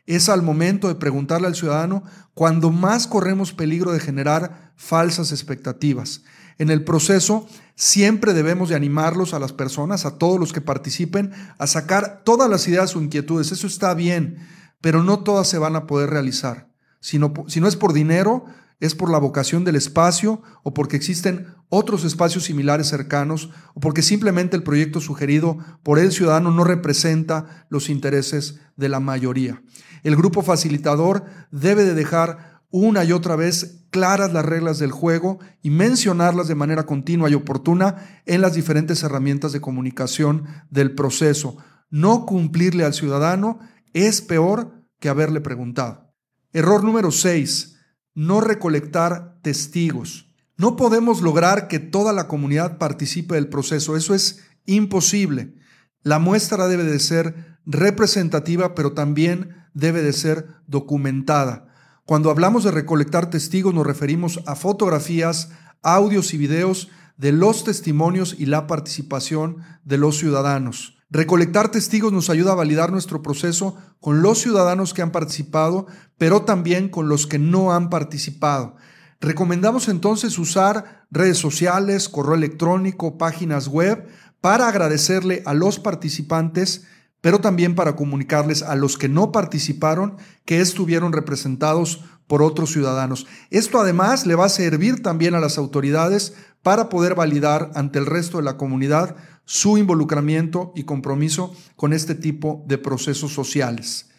Es 0.08 0.30
al 0.30 0.40
momento 0.40 0.88
de 0.88 0.94
preguntarle 0.94 1.48
al 1.48 1.54
ciudadano 1.54 2.02
cuando 2.32 2.70
más 2.70 3.06
corremos 3.06 3.52
peligro 3.52 3.92
de 3.92 4.00
generar 4.00 4.72
falsas 4.74 5.32
expectativas. 5.32 6.22
En 6.56 6.70
el 6.70 6.82
proceso 6.82 7.46
siempre 7.74 8.32
debemos 8.32 8.70
de 8.70 8.74
animarlos 8.74 9.34
a 9.34 9.38
las 9.38 9.52
personas, 9.52 10.06
a 10.06 10.16
todos 10.16 10.40
los 10.40 10.54
que 10.54 10.62
participen, 10.62 11.32
a 11.58 11.66
sacar 11.66 12.22
todas 12.24 12.48
las 12.48 12.66
ideas 12.68 12.96
o 12.96 13.02
inquietudes. 13.02 13.52
Eso 13.52 13.66
está 13.66 13.92
bien, 13.92 14.38
pero 14.80 15.02
no 15.02 15.18
todas 15.18 15.46
se 15.46 15.58
van 15.58 15.76
a 15.76 15.86
poder 15.86 16.08
realizar. 16.08 16.70
Si 17.00 17.18
no, 17.18 17.34
si 17.46 17.60
no 17.60 17.68
es 17.68 17.76
por 17.76 17.92
dinero, 17.92 18.46
es 18.80 18.94
por 18.94 19.10
la 19.10 19.18
vocación 19.18 19.64
del 19.64 19.76
espacio 19.76 20.42
o 20.62 20.72
porque 20.72 20.96
existen 20.96 21.46
otros 21.68 22.04
espacios 22.04 22.44
similares 22.44 22.88
cercanos 22.88 23.50
o 23.74 23.80
porque 23.80 24.02
simplemente 24.02 24.56
el 24.56 24.62
proyecto 24.62 25.00
sugerido 25.00 25.58
por 25.82 25.98
el 25.98 26.12
ciudadano 26.12 26.50
no 26.50 26.64
representa 26.64 27.66
los 27.68 27.90
intereses 27.90 28.60
de 28.76 28.88
la 28.88 29.00
mayoría. 29.00 29.62
El 30.02 30.16
grupo 30.16 30.42
facilitador 30.42 31.24
debe 31.50 31.84
de 31.84 31.94
dejar 31.94 32.62
una 32.70 33.04
y 33.04 33.12
otra 33.12 33.36
vez 33.36 33.86
claras 33.90 34.32
las 34.32 34.44
reglas 34.44 34.78
del 34.78 34.92
juego 34.92 35.38
y 35.62 35.70
mencionarlas 35.70 36.48
de 36.48 36.54
manera 36.54 36.84
continua 36.84 37.30
y 37.30 37.34
oportuna 37.34 38.22
en 38.26 38.42
las 38.42 38.54
diferentes 38.54 39.02
herramientas 39.02 39.52
de 39.52 39.60
comunicación 39.60 40.44
del 40.70 40.94
proceso. 40.94 41.56
No 41.90 42.26
cumplirle 42.26 42.84
al 42.84 42.94
ciudadano 42.94 43.58
es 43.94 44.20
peor 44.20 44.84
que 45.00 45.08
haberle 45.08 45.40
preguntado. 45.40 46.14
Error 46.52 46.84
número 46.84 47.10
6. 47.10 47.77
No 48.18 48.40
recolectar 48.40 49.38
testigos. 49.42 50.28
No 50.56 50.74
podemos 50.74 51.22
lograr 51.22 51.68
que 51.68 51.78
toda 51.78 52.12
la 52.12 52.26
comunidad 52.26 52.76
participe 52.76 53.36
del 53.36 53.46
proceso. 53.46 53.96
Eso 53.96 54.12
es 54.12 54.40
imposible. 54.66 55.54
La 56.02 56.18
muestra 56.18 56.66
debe 56.66 56.82
de 56.82 56.98
ser 56.98 57.60
representativa, 57.64 58.74
pero 58.74 58.92
también 58.92 59.54
debe 59.72 60.02
de 60.02 60.12
ser 60.12 60.48
documentada. 60.66 61.68
Cuando 62.06 62.32
hablamos 62.32 62.64
de 62.64 62.72
recolectar 62.72 63.30
testigos 63.30 63.72
nos 63.72 63.86
referimos 63.86 64.40
a 64.46 64.56
fotografías, 64.56 65.50
audios 65.84 66.34
y 66.34 66.38
videos 66.38 66.88
de 67.18 67.30
los 67.30 67.62
testimonios 67.62 68.34
y 68.36 68.46
la 68.46 68.66
participación 68.66 69.58
de 69.84 69.96
los 69.96 70.18
ciudadanos. 70.18 70.97
Recolectar 71.10 71.70
testigos 71.70 72.12
nos 72.12 72.28
ayuda 72.28 72.52
a 72.52 72.56
validar 72.56 72.92
nuestro 72.92 73.22
proceso 73.22 73.76
con 74.00 74.20
los 74.20 74.40
ciudadanos 74.40 74.92
que 74.92 75.02
han 75.02 75.10
participado, 75.10 75.86
pero 76.18 76.42
también 76.42 76.88
con 76.88 77.08
los 77.08 77.26
que 77.26 77.38
no 77.38 77.72
han 77.72 77.88
participado. 77.88 78.76
Recomendamos 79.20 79.88
entonces 79.88 80.38
usar 80.38 81.06
redes 81.10 81.38
sociales, 81.38 82.08
correo 82.08 82.34
electrónico, 82.34 83.16
páginas 83.18 83.68
web 83.68 84.06
para 84.40 84.68
agradecerle 84.68 85.42
a 85.46 85.54
los 85.54 85.78
participantes 85.78 86.86
pero 87.20 87.40
también 87.40 87.74
para 87.74 87.96
comunicarles 87.96 88.62
a 88.62 88.74
los 88.74 88.96
que 88.96 89.08
no 89.08 89.32
participaron 89.32 90.16
que 90.44 90.60
estuvieron 90.60 91.12
representados 91.12 92.04
por 92.26 92.42
otros 92.42 92.72
ciudadanos. 92.72 93.26
Esto 93.50 93.80
además 93.80 94.26
le 94.26 94.34
va 94.34 94.44
a 94.44 94.50
servir 94.50 95.02
también 95.02 95.34
a 95.34 95.40
las 95.40 95.58
autoridades 95.58 96.34
para 96.62 96.88
poder 96.88 97.14
validar 97.14 97.70
ante 97.74 97.98
el 97.98 98.06
resto 98.06 98.38
de 98.38 98.44
la 98.44 98.56
comunidad 98.56 99.16
su 99.44 99.78
involucramiento 99.78 100.72
y 100.74 100.84
compromiso 100.84 101.54
con 101.76 101.92
este 101.92 102.14
tipo 102.14 102.64
de 102.66 102.78
procesos 102.78 103.32
sociales. 103.32 104.10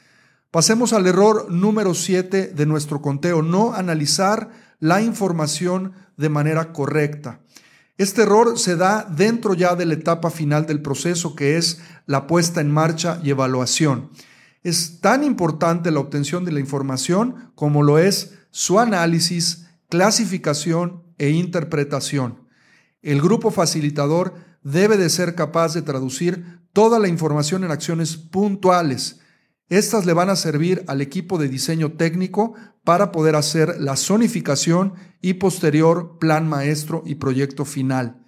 Pasemos 0.51 0.93
al 0.93 1.05
error 1.05 1.51
número 1.51 1.93
7 1.93 2.47
de 2.47 2.65
nuestro 2.65 3.01
conteo, 3.01 3.43
no 3.43 3.73
analizar 3.73 4.49
la 4.79 5.01
información 5.01 5.93
de 6.17 6.29
manera 6.29 6.73
correcta. 6.73 7.41
Este 7.99 8.23
error 8.23 8.57
se 8.57 8.75
da 8.75 9.03
dentro 9.03 9.53
ya 9.53 9.75
de 9.75 9.85
la 9.85 9.93
etapa 9.93 10.31
final 10.31 10.65
del 10.65 10.81
proceso, 10.81 11.35
que 11.35 11.57
es 11.57 11.81
la 12.07 12.25
puesta 12.25 12.61
en 12.61 12.71
marcha 12.71 13.19
y 13.21 13.29
evaluación. 13.29 14.09
Es 14.63 15.01
tan 15.01 15.23
importante 15.23 15.91
la 15.91 15.99
obtención 15.99 16.45
de 16.45 16.53
la 16.53 16.59
información 16.59 17.51
como 17.55 17.83
lo 17.83 17.99
es 17.99 18.33
su 18.51 18.79
análisis, 18.79 19.67
clasificación 19.89 21.03
e 21.19 21.29
interpretación. 21.29 22.47
El 23.01 23.21
grupo 23.21 23.51
facilitador 23.51 24.33
debe 24.63 24.97
de 24.97 25.09
ser 25.09 25.35
capaz 25.35 25.73
de 25.73 25.83
traducir 25.83 26.59
toda 26.73 26.99
la 26.99 27.07
información 27.07 27.63
en 27.63 27.71
acciones 27.71 28.17
puntuales. 28.17 29.19
Estas 29.69 30.05
le 30.05 30.13
van 30.13 30.29
a 30.29 30.35
servir 30.35 30.83
al 30.87 31.01
equipo 31.01 31.37
de 31.37 31.47
diseño 31.47 31.91
técnico 31.91 32.55
para 32.83 33.11
poder 33.11 33.35
hacer 33.35 33.79
la 33.79 33.95
zonificación 33.95 34.93
y 35.21 35.35
posterior 35.35 36.17
plan 36.17 36.47
maestro 36.47 37.03
y 37.05 37.15
proyecto 37.15 37.65
final. 37.65 38.25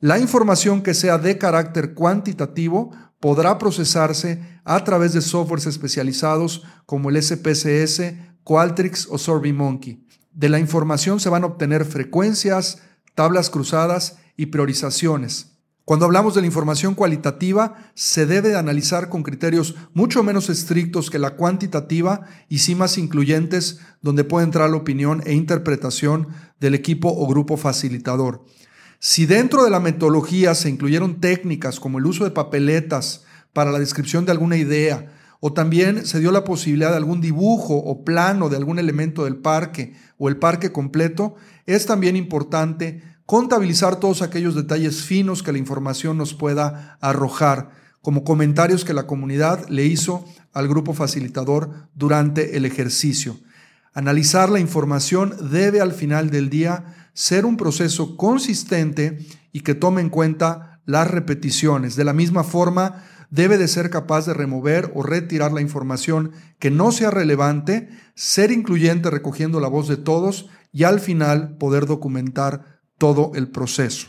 La 0.00 0.18
información 0.18 0.82
que 0.82 0.92
sea 0.92 1.16
de 1.16 1.38
carácter 1.38 1.94
cuantitativo 1.94 2.90
podrá 3.20 3.56
procesarse 3.56 4.42
a 4.64 4.84
través 4.84 5.12
de 5.12 5.22
softwares 5.22 5.66
especializados 5.66 6.62
como 6.84 7.08
el 7.08 7.22
SPSS, 7.22 8.14
Qualtrics 8.42 9.06
o 9.10 9.16
SurveyMonkey. 9.16 10.04
De 10.34 10.48
la 10.48 10.58
información 10.58 11.20
se 11.20 11.28
van 11.28 11.44
a 11.44 11.46
obtener 11.46 11.84
frecuencias, 11.84 12.82
tablas 13.14 13.50
cruzadas 13.50 14.18
y 14.36 14.46
priorizaciones. 14.46 15.52
Cuando 15.84 16.06
hablamos 16.06 16.34
de 16.34 16.40
la 16.40 16.46
información 16.48 16.94
cualitativa, 16.94 17.74
se 17.94 18.26
debe 18.26 18.56
analizar 18.56 19.10
con 19.10 19.22
criterios 19.22 19.76
mucho 19.92 20.24
menos 20.24 20.50
estrictos 20.50 21.08
que 21.08 21.20
la 21.20 21.36
cuantitativa 21.36 22.22
y 22.48 22.58
sí 22.58 22.74
más 22.74 22.98
incluyentes, 22.98 23.78
donde 24.02 24.24
puede 24.24 24.46
entrar 24.46 24.70
la 24.70 24.76
opinión 24.76 25.22
e 25.24 25.34
interpretación 25.34 26.28
del 26.58 26.74
equipo 26.74 27.10
o 27.14 27.28
grupo 27.28 27.56
facilitador. 27.56 28.44
Si 28.98 29.26
dentro 29.26 29.62
de 29.62 29.70
la 29.70 29.78
metodología 29.78 30.54
se 30.54 30.70
incluyeron 30.70 31.20
técnicas 31.20 31.78
como 31.78 31.98
el 31.98 32.06
uso 32.06 32.24
de 32.24 32.30
papeletas 32.30 33.24
para 33.52 33.70
la 33.70 33.78
descripción 33.78 34.24
de 34.24 34.32
alguna 34.32 34.56
idea, 34.56 35.12
o 35.46 35.52
también 35.52 36.06
se 36.06 36.20
dio 36.20 36.32
la 36.32 36.42
posibilidad 36.42 36.88
de 36.88 36.96
algún 36.96 37.20
dibujo 37.20 37.76
o 37.76 38.02
plano 38.02 38.48
de 38.48 38.56
algún 38.56 38.78
elemento 38.78 39.24
del 39.24 39.36
parque 39.36 39.92
o 40.16 40.30
el 40.30 40.38
parque 40.38 40.72
completo, 40.72 41.34
es 41.66 41.84
también 41.84 42.16
importante 42.16 43.02
contabilizar 43.26 44.00
todos 44.00 44.22
aquellos 44.22 44.54
detalles 44.54 45.02
finos 45.02 45.42
que 45.42 45.52
la 45.52 45.58
información 45.58 46.16
nos 46.16 46.32
pueda 46.32 46.96
arrojar, 47.02 47.72
como 48.00 48.24
comentarios 48.24 48.86
que 48.86 48.94
la 48.94 49.06
comunidad 49.06 49.68
le 49.68 49.84
hizo 49.84 50.24
al 50.54 50.66
grupo 50.66 50.94
facilitador 50.94 51.90
durante 51.94 52.56
el 52.56 52.64
ejercicio. 52.64 53.36
Analizar 53.92 54.48
la 54.48 54.60
información 54.60 55.34
debe 55.50 55.82
al 55.82 55.92
final 55.92 56.30
del 56.30 56.48
día 56.48 57.10
ser 57.12 57.44
un 57.44 57.58
proceso 57.58 58.16
consistente 58.16 59.18
y 59.52 59.60
que 59.60 59.74
tome 59.74 60.00
en 60.00 60.08
cuenta 60.08 60.80
las 60.86 61.10
repeticiones. 61.10 61.96
De 61.96 62.04
la 62.04 62.14
misma 62.14 62.44
forma, 62.44 63.04
debe 63.34 63.58
de 63.58 63.66
ser 63.66 63.90
capaz 63.90 64.26
de 64.26 64.32
remover 64.32 64.92
o 64.94 65.02
retirar 65.02 65.50
la 65.50 65.60
información 65.60 66.30
que 66.60 66.70
no 66.70 66.92
sea 66.92 67.10
relevante, 67.10 67.88
ser 68.14 68.52
incluyente 68.52 69.10
recogiendo 69.10 69.58
la 69.58 69.66
voz 69.66 69.88
de 69.88 69.96
todos 69.96 70.48
y 70.70 70.84
al 70.84 71.00
final 71.00 71.56
poder 71.56 71.86
documentar 71.86 72.80
todo 72.96 73.32
el 73.34 73.48
proceso. 73.48 74.06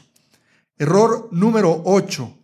Error 0.77 1.27
número 1.31 1.81
8. 1.85 2.37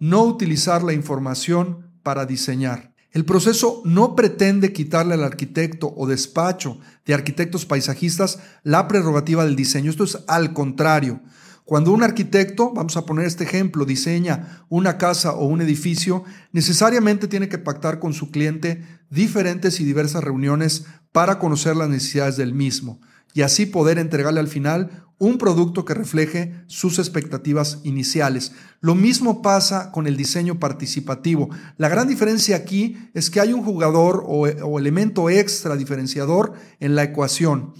No 0.00 0.24
utilizar 0.24 0.82
la 0.82 0.92
información 0.92 1.92
para 2.02 2.26
diseñar. 2.26 2.92
El 3.12 3.24
proceso 3.24 3.80
no 3.84 4.16
pretende 4.16 4.72
quitarle 4.72 5.14
al 5.14 5.22
arquitecto 5.22 5.94
o 5.96 6.08
despacho 6.08 6.80
de 7.06 7.14
arquitectos 7.14 7.64
paisajistas 7.64 8.40
la 8.64 8.88
prerrogativa 8.88 9.44
del 9.44 9.54
diseño. 9.54 9.88
Esto 9.88 10.02
es 10.02 10.18
al 10.26 10.52
contrario. 10.52 11.20
Cuando 11.64 11.92
un 11.92 12.02
arquitecto, 12.02 12.72
vamos 12.74 12.96
a 12.98 13.06
poner 13.06 13.24
este 13.24 13.44
ejemplo, 13.44 13.86
diseña 13.86 14.66
una 14.68 14.98
casa 14.98 15.32
o 15.32 15.46
un 15.46 15.62
edificio, 15.62 16.22
necesariamente 16.52 17.26
tiene 17.26 17.48
que 17.48 17.56
pactar 17.56 18.00
con 18.00 18.12
su 18.12 18.30
cliente 18.30 18.84
diferentes 19.08 19.80
y 19.80 19.84
diversas 19.84 20.22
reuniones 20.22 20.84
para 21.10 21.38
conocer 21.38 21.74
las 21.74 21.88
necesidades 21.88 22.36
del 22.36 22.52
mismo 22.52 23.00
y 23.32 23.42
así 23.42 23.66
poder 23.66 23.98
entregarle 23.98 24.40
al 24.40 24.48
final 24.48 25.04
un 25.18 25.38
producto 25.38 25.84
que 25.84 25.94
refleje 25.94 26.54
sus 26.66 26.98
expectativas 26.98 27.80
iniciales. 27.82 28.52
Lo 28.80 28.94
mismo 28.94 29.42
pasa 29.42 29.90
con 29.90 30.06
el 30.06 30.16
diseño 30.16 30.58
participativo. 30.58 31.48
La 31.78 31.88
gran 31.88 32.08
diferencia 32.08 32.56
aquí 32.56 32.98
es 33.14 33.30
que 33.30 33.40
hay 33.40 33.52
un 33.52 33.64
jugador 33.64 34.24
o, 34.26 34.42
o 34.42 34.78
elemento 34.78 35.30
extra 35.30 35.76
diferenciador 35.76 36.54
en 36.78 36.94
la 36.94 37.04
ecuación. 37.04 37.72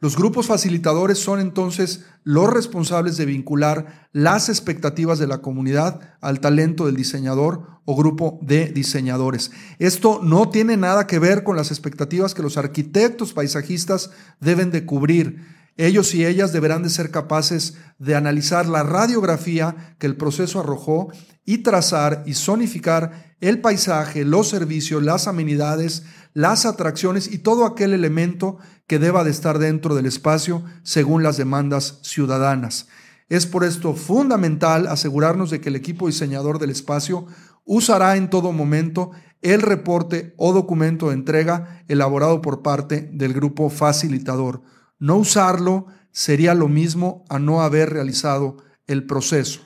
Los 0.00 0.16
grupos 0.16 0.46
facilitadores 0.46 1.18
son 1.18 1.40
entonces 1.40 2.04
los 2.22 2.52
responsables 2.52 3.16
de 3.16 3.24
vincular 3.24 4.08
las 4.12 4.48
expectativas 4.48 5.18
de 5.18 5.26
la 5.26 5.38
comunidad 5.38 6.00
al 6.20 6.38
talento 6.38 6.86
del 6.86 6.94
diseñador 6.94 7.66
o 7.84 7.96
grupo 7.96 8.38
de 8.40 8.66
diseñadores. 8.66 9.50
Esto 9.80 10.20
no 10.22 10.50
tiene 10.50 10.76
nada 10.76 11.08
que 11.08 11.18
ver 11.18 11.42
con 11.42 11.56
las 11.56 11.72
expectativas 11.72 12.32
que 12.32 12.42
los 12.42 12.56
arquitectos 12.56 13.32
paisajistas 13.32 14.10
deben 14.38 14.70
de 14.70 14.86
cubrir. 14.86 15.44
Ellos 15.76 16.14
y 16.14 16.24
ellas 16.24 16.52
deberán 16.52 16.84
de 16.84 16.90
ser 16.90 17.10
capaces 17.10 17.74
de 17.98 18.14
analizar 18.14 18.66
la 18.66 18.84
radiografía 18.84 19.96
que 19.98 20.06
el 20.06 20.16
proceso 20.16 20.60
arrojó 20.60 21.08
y 21.44 21.58
trazar 21.58 22.22
y 22.26 22.34
zonificar 22.34 23.34
el 23.40 23.60
paisaje, 23.60 24.24
los 24.24 24.48
servicios, 24.48 25.02
las 25.02 25.26
amenidades, 25.26 26.04
las 26.38 26.66
atracciones 26.66 27.26
y 27.32 27.38
todo 27.38 27.66
aquel 27.66 27.92
elemento 27.92 28.58
que 28.86 29.00
deba 29.00 29.24
de 29.24 29.32
estar 29.32 29.58
dentro 29.58 29.96
del 29.96 30.06
espacio 30.06 30.62
según 30.84 31.24
las 31.24 31.36
demandas 31.36 31.98
ciudadanas. 32.02 32.86
Es 33.28 33.44
por 33.44 33.64
esto 33.64 33.94
fundamental 33.94 34.86
asegurarnos 34.86 35.50
de 35.50 35.60
que 35.60 35.68
el 35.68 35.74
equipo 35.74 36.06
diseñador 36.06 36.60
del 36.60 36.70
espacio 36.70 37.26
usará 37.64 38.16
en 38.16 38.30
todo 38.30 38.52
momento 38.52 39.10
el 39.42 39.62
reporte 39.62 40.32
o 40.36 40.52
documento 40.52 41.08
de 41.08 41.14
entrega 41.14 41.82
elaborado 41.88 42.40
por 42.40 42.62
parte 42.62 43.10
del 43.12 43.34
grupo 43.34 43.68
facilitador 43.68 44.62
no 45.00 45.16
usarlo 45.16 45.86
sería 46.12 46.54
lo 46.54 46.68
mismo 46.68 47.24
a 47.28 47.40
no 47.40 47.62
haber 47.62 47.90
realizado 47.90 48.58
el 48.86 49.06
proceso. 49.06 49.62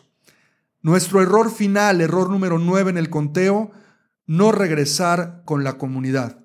Nuestro 0.80 1.20
error 1.20 1.50
final, 1.50 2.00
error 2.00 2.30
número 2.30 2.58
9 2.58 2.92
en 2.92 2.96
el 2.96 3.10
conteo, 3.10 3.72
no 4.26 4.52
regresar 4.52 5.42
con 5.44 5.64
la 5.64 5.74
comunidad. 5.74 6.41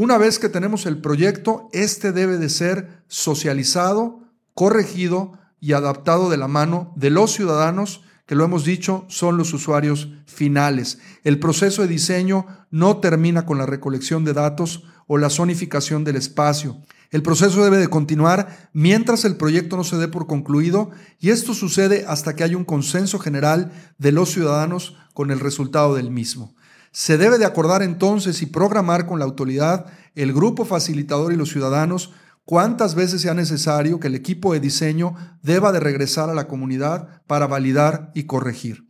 Una 0.00 0.16
vez 0.16 0.38
que 0.38 0.48
tenemos 0.48 0.86
el 0.86 1.00
proyecto, 1.00 1.68
este 1.72 2.12
debe 2.12 2.38
de 2.38 2.50
ser 2.50 3.02
socializado, 3.08 4.20
corregido 4.54 5.32
y 5.58 5.72
adaptado 5.72 6.30
de 6.30 6.36
la 6.36 6.46
mano 6.46 6.92
de 6.94 7.10
los 7.10 7.32
ciudadanos, 7.32 8.04
que 8.24 8.36
lo 8.36 8.44
hemos 8.44 8.64
dicho, 8.64 9.06
son 9.08 9.36
los 9.36 9.52
usuarios 9.52 10.08
finales. 10.24 11.00
El 11.24 11.40
proceso 11.40 11.82
de 11.82 11.88
diseño 11.88 12.46
no 12.70 12.98
termina 12.98 13.44
con 13.44 13.58
la 13.58 13.66
recolección 13.66 14.24
de 14.24 14.34
datos 14.34 14.84
o 15.08 15.18
la 15.18 15.30
zonificación 15.30 16.04
del 16.04 16.14
espacio. 16.14 16.80
El 17.10 17.24
proceso 17.24 17.64
debe 17.64 17.78
de 17.78 17.88
continuar 17.88 18.70
mientras 18.72 19.24
el 19.24 19.36
proyecto 19.36 19.76
no 19.76 19.82
se 19.82 19.96
dé 19.96 20.06
por 20.06 20.28
concluido 20.28 20.92
y 21.18 21.30
esto 21.30 21.54
sucede 21.54 22.04
hasta 22.06 22.36
que 22.36 22.44
haya 22.44 22.56
un 22.56 22.64
consenso 22.64 23.18
general 23.18 23.72
de 23.98 24.12
los 24.12 24.30
ciudadanos 24.30 24.96
con 25.12 25.32
el 25.32 25.40
resultado 25.40 25.96
del 25.96 26.12
mismo. 26.12 26.54
Se 26.92 27.18
debe 27.18 27.38
de 27.38 27.44
acordar 27.44 27.82
entonces 27.82 28.42
y 28.42 28.46
programar 28.46 29.06
con 29.06 29.18
la 29.18 29.24
autoridad, 29.24 29.86
el 30.14 30.32
grupo 30.32 30.64
facilitador 30.64 31.32
y 31.32 31.36
los 31.36 31.50
ciudadanos 31.50 32.12
cuántas 32.44 32.94
veces 32.94 33.20
sea 33.20 33.34
necesario 33.34 34.00
que 34.00 34.06
el 34.06 34.14
equipo 34.14 34.54
de 34.54 34.60
diseño 34.60 35.14
deba 35.42 35.70
de 35.70 35.80
regresar 35.80 36.30
a 36.30 36.34
la 36.34 36.48
comunidad 36.48 37.22
para 37.26 37.46
validar 37.46 38.10
y 38.14 38.24
corregir. 38.24 38.88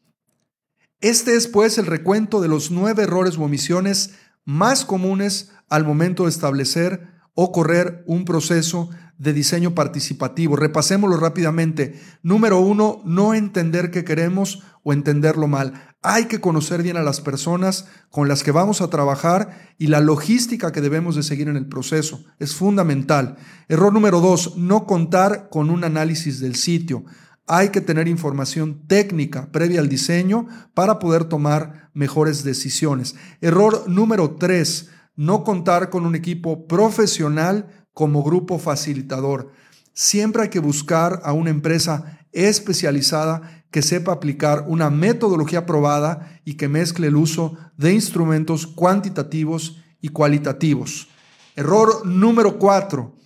Este 1.00 1.34
es 1.34 1.48
pues 1.48 1.76
el 1.76 1.87
recuento 1.87 2.40
de 2.40 2.46
los 2.46 2.70
nueve 2.70 3.02
errores 3.02 3.37
u 3.37 3.42
omisiones 3.42 4.14
más 4.44 4.84
comunes 4.84 5.50
al 5.68 5.84
momento 5.84 6.22
de 6.22 6.30
establecer 6.30 7.08
o 7.34 7.52
correr 7.52 8.04
un 8.06 8.24
proceso 8.24 8.90
de 9.18 9.32
diseño 9.32 9.74
participativo. 9.74 10.56
Repasémoslo 10.56 11.16
rápidamente. 11.16 12.00
Número 12.22 12.61
uno, 12.61 13.02
no 13.04 13.34
entender 13.34 13.90
qué 13.90 14.04
queremos 14.04 14.62
o 14.82 14.92
entenderlo 14.92 15.48
mal. 15.48 15.88
Hay 16.02 16.26
que 16.26 16.40
conocer 16.40 16.84
bien 16.84 16.96
a 16.96 17.02
las 17.02 17.20
personas 17.20 17.87
con 18.11 18.28
las 18.28 18.44
que 18.44 18.52
vamos 18.52 18.80
a 18.80 18.88
trabajar 18.88 19.74
y 19.78 19.88
la 19.88 20.00
logística 20.00 20.70
que 20.70 20.80
debemos 20.80 21.16
de 21.16 21.24
seguir 21.24 21.48
en 21.48 21.56
el 21.56 21.66
proceso. 21.66 22.24
Es 22.38 22.54
fundamental. 22.54 23.37
Error 23.68 23.92
número 23.92 24.20
dos, 24.20 24.56
no 24.56 24.87
contar 24.87 25.48
con 25.50 25.70
un 25.70 25.82
análisis 25.82 26.38
del 26.38 26.54
sitio. 26.54 27.04
Hay 27.48 27.70
que 27.70 27.80
tener 27.80 28.06
información 28.06 28.87
técnica 28.87 29.50
previa 29.50 29.80
al 29.80 29.88
diseño 29.88 30.46
para 30.72 31.00
poder 31.00 31.24
tomar 31.24 31.90
mejores 31.94 32.44
decisiones. 32.44 33.16
Error 33.40 33.88
número 33.88 34.37
tres, 34.37 34.90
no 35.16 35.42
contar 35.42 35.90
con 35.90 36.06
un 36.06 36.14
equipo 36.14 36.68
profesional 36.68 37.87
como 37.92 38.22
grupo 38.22 38.61
facilitador. 38.61 39.50
Siempre 39.94 40.42
hay 40.42 40.48
que 40.48 40.61
buscar 40.61 41.22
a 41.24 41.32
una 41.32 41.50
empresa 41.50 42.17
especializada 42.32 43.64
que 43.70 43.82
sepa 43.82 44.12
aplicar 44.12 44.64
una 44.66 44.90
metodología 44.90 45.66
probada 45.66 46.40
y 46.44 46.54
que 46.54 46.68
mezcle 46.68 47.08
el 47.08 47.16
uso 47.16 47.56
de 47.76 47.92
instrumentos 47.92 48.66
cuantitativos 48.66 49.82
y 50.00 50.08
cualitativos. 50.08 51.08
Error 51.56 52.06
número 52.06 52.58
cuatro, 52.58 53.16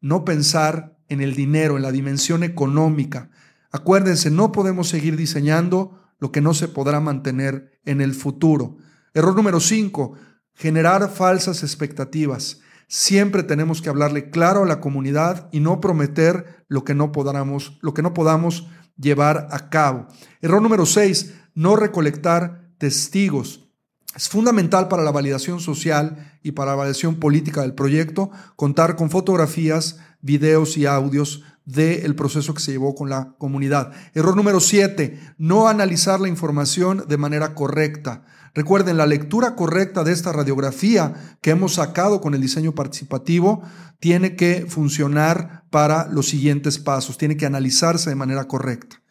no 0.00 0.24
pensar 0.24 0.98
en 1.08 1.20
el 1.20 1.34
dinero, 1.34 1.76
en 1.76 1.82
la 1.82 1.92
dimensión 1.92 2.42
económica. 2.44 3.30
Acuérdense, 3.72 4.30
no 4.30 4.52
podemos 4.52 4.88
seguir 4.88 5.16
diseñando 5.16 5.98
lo 6.18 6.30
que 6.30 6.40
no 6.40 6.54
se 6.54 6.68
podrá 6.68 7.00
mantener 7.00 7.80
en 7.84 8.00
el 8.00 8.14
futuro. 8.14 8.76
Error 9.14 9.34
número 9.34 9.58
cinco, 9.60 10.14
generar 10.54 11.10
falsas 11.10 11.62
expectativas. 11.62 12.60
Siempre 12.92 13.44
tenemos 13.44 13.80
que 13.80 13.88
hablarle 13.88 14.30
claro 14.30 14.64
a 14.64 14.66
la 14.66 14.80
comunidad 14.80 15.48
y 15.52 15.60
no 15.60 15.80
prometer 15.80 16.64
lo 16.66 16.82
que 16.82 16.92
no 16.92 17.12
podamos, 17.12 17.78
lo 17.82 17.94
que 17.94 18.02
no 18.02 18.14
podamos 18.14 18.66
llevar 18.96 19.46
a 19.52 19.70
cabo. 19.70 20.08
Error 20.40 20.60
número 20.60 20.84
6, 20.84 21.32
no 21.54 21.76
recolectar 21.76 22.72
testigos. 22.78 23.68
Es 24.16 24.28
fundamental 24.28 24.88
para 24.88 25.04
la 25.04 25.12
validación 25.12 25.60
social 25.60 26.36
y 26.42 26.50
para 26.50 26.72
la 26.72 26.78
validación 26.78 27.20
política 27.20 27.60
del 27.60 27.74
proyecto 27.74 28.32
contar 28.56 28.96
con 28.96 29.08
fotografías, 29.08 30.00
videos 30.20 30.76
y 30.76 30.86
audios 30.86 31.44
del 31.64 32.16
proceso 32.16 32.54
que 32.54 32.60
se 32.60 32.72
llevó 32.72 32.96
con 32.96 33.08
la 33.08 33.36
comunidad. 33.38 33.92
Error 34.14 34.34
número 34.34 34.58
7, 34.58 35.34
no 35.38 35.68
analizar 35.68 36.18
la 36.18 36.26
información 36.26 37.04
de 37.06 37.18
manera 37.18 37.54
correcta. 37.54 38.24
Recuerden, 38.54 38.96
la 38.96 39.06
lectura 39.06 39.54
correcta 39.54 40.02
de 40.02 40.12
esta 40.12 40.32
radiografía 40.32 41.36
que 41.40 41.50
hemos 41.50 41.74
sacado 41.74 42.20
con 42.20 42.34
el 42.34 42.40
diseño 42.40 42.74
participativo 42.74 43.62
tiene 44.00 44.34
que 44.34 44.66
funcionar 44.68 45.64
para 45.70 46.08
los 46.08 46.28
siguientes 46.28 46.78
pasos, 46.78 47.16
tiene 47.16 47.36
que 47.36 47.46
analizarse 47.46 48.10
de 48.10 48.16
manera 48.16 48.48
correcta. 48.48 49.02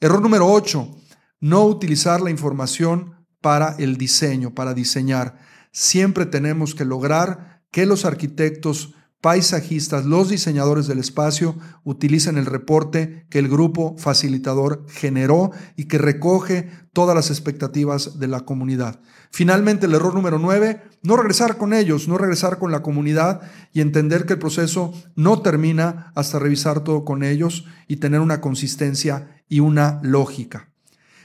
Error 0.00 0.22
número 0.22 0.46
8, 0.46 0.96
no 1.40 1.64
utilizar 1.64 2.20
la 2.20 2.30
información 2.30 3.26
para 3.40 3.74
el 3.78 3.96
diseño, 3.96 4.54
para 4.54 4.74
diseñar. 4.74 5.38
Siempre 5.72 6.24
tenemos 6.26 6.74
que 6.74 6.84
lograr 6.84 7.62
que 7.70 7.86
los 7.86 8.04
arquitectos 8.04 8.94
paisajistas, 9.24 10.04
los 10.04 10.28
diseñadores 10.28 10.86
del 10.86 10.98
espacio 10.98 11.56
utilizan 11.82 12.36
el 12.36 12.44
reporte 12.44 13.24
que 13.30 13.38
el 13.38 13.48
grupo 13.48 13.96
facilitador 13.96 14.84
generó 14.90 15.50
y 15.76 15.86
que 15.86 15.96
recoge 15.96 16.68
todas 16.92 17.16
las 17.16 17.30
expectativas 17.30 18.18
de 18.18 18.28
la 18.28 18.40
comunidad. 18.40 19.00
Finalmente, 19.30 19.86
el 19.86 19.94
error 19.94 20.14
número 20.14 20.38
nueve, 20.38 20.82
no 21.02 21.16
regresar 21.16 21.56
con 21.56 21.72
ellos, 21.72 22.06
no 22.06 22.18
regresar 22.18 22.58
con 22.58 22.70
la 22.70 22.82
comunidad 22.82 23.40
y 23.72 23.80
entender 23.80 24.26
que 24.26 24.34
el 24.34 24.40
proceso 24.40 24.92
no 25.16 25.40
termina 25.40 26.12
hasta 26.14 26.38
revisar 26.38 26.84
todo 26.84 27.06
con 27.06 27.22
ellos 27.22 27.64
y 27.88 27.96
tener 27.96 28.20
una 28.20 28.42
consistencia 28.42 29.42
y 29.48 29.60
una 29.60 30.00
lógica. 30.02 30.68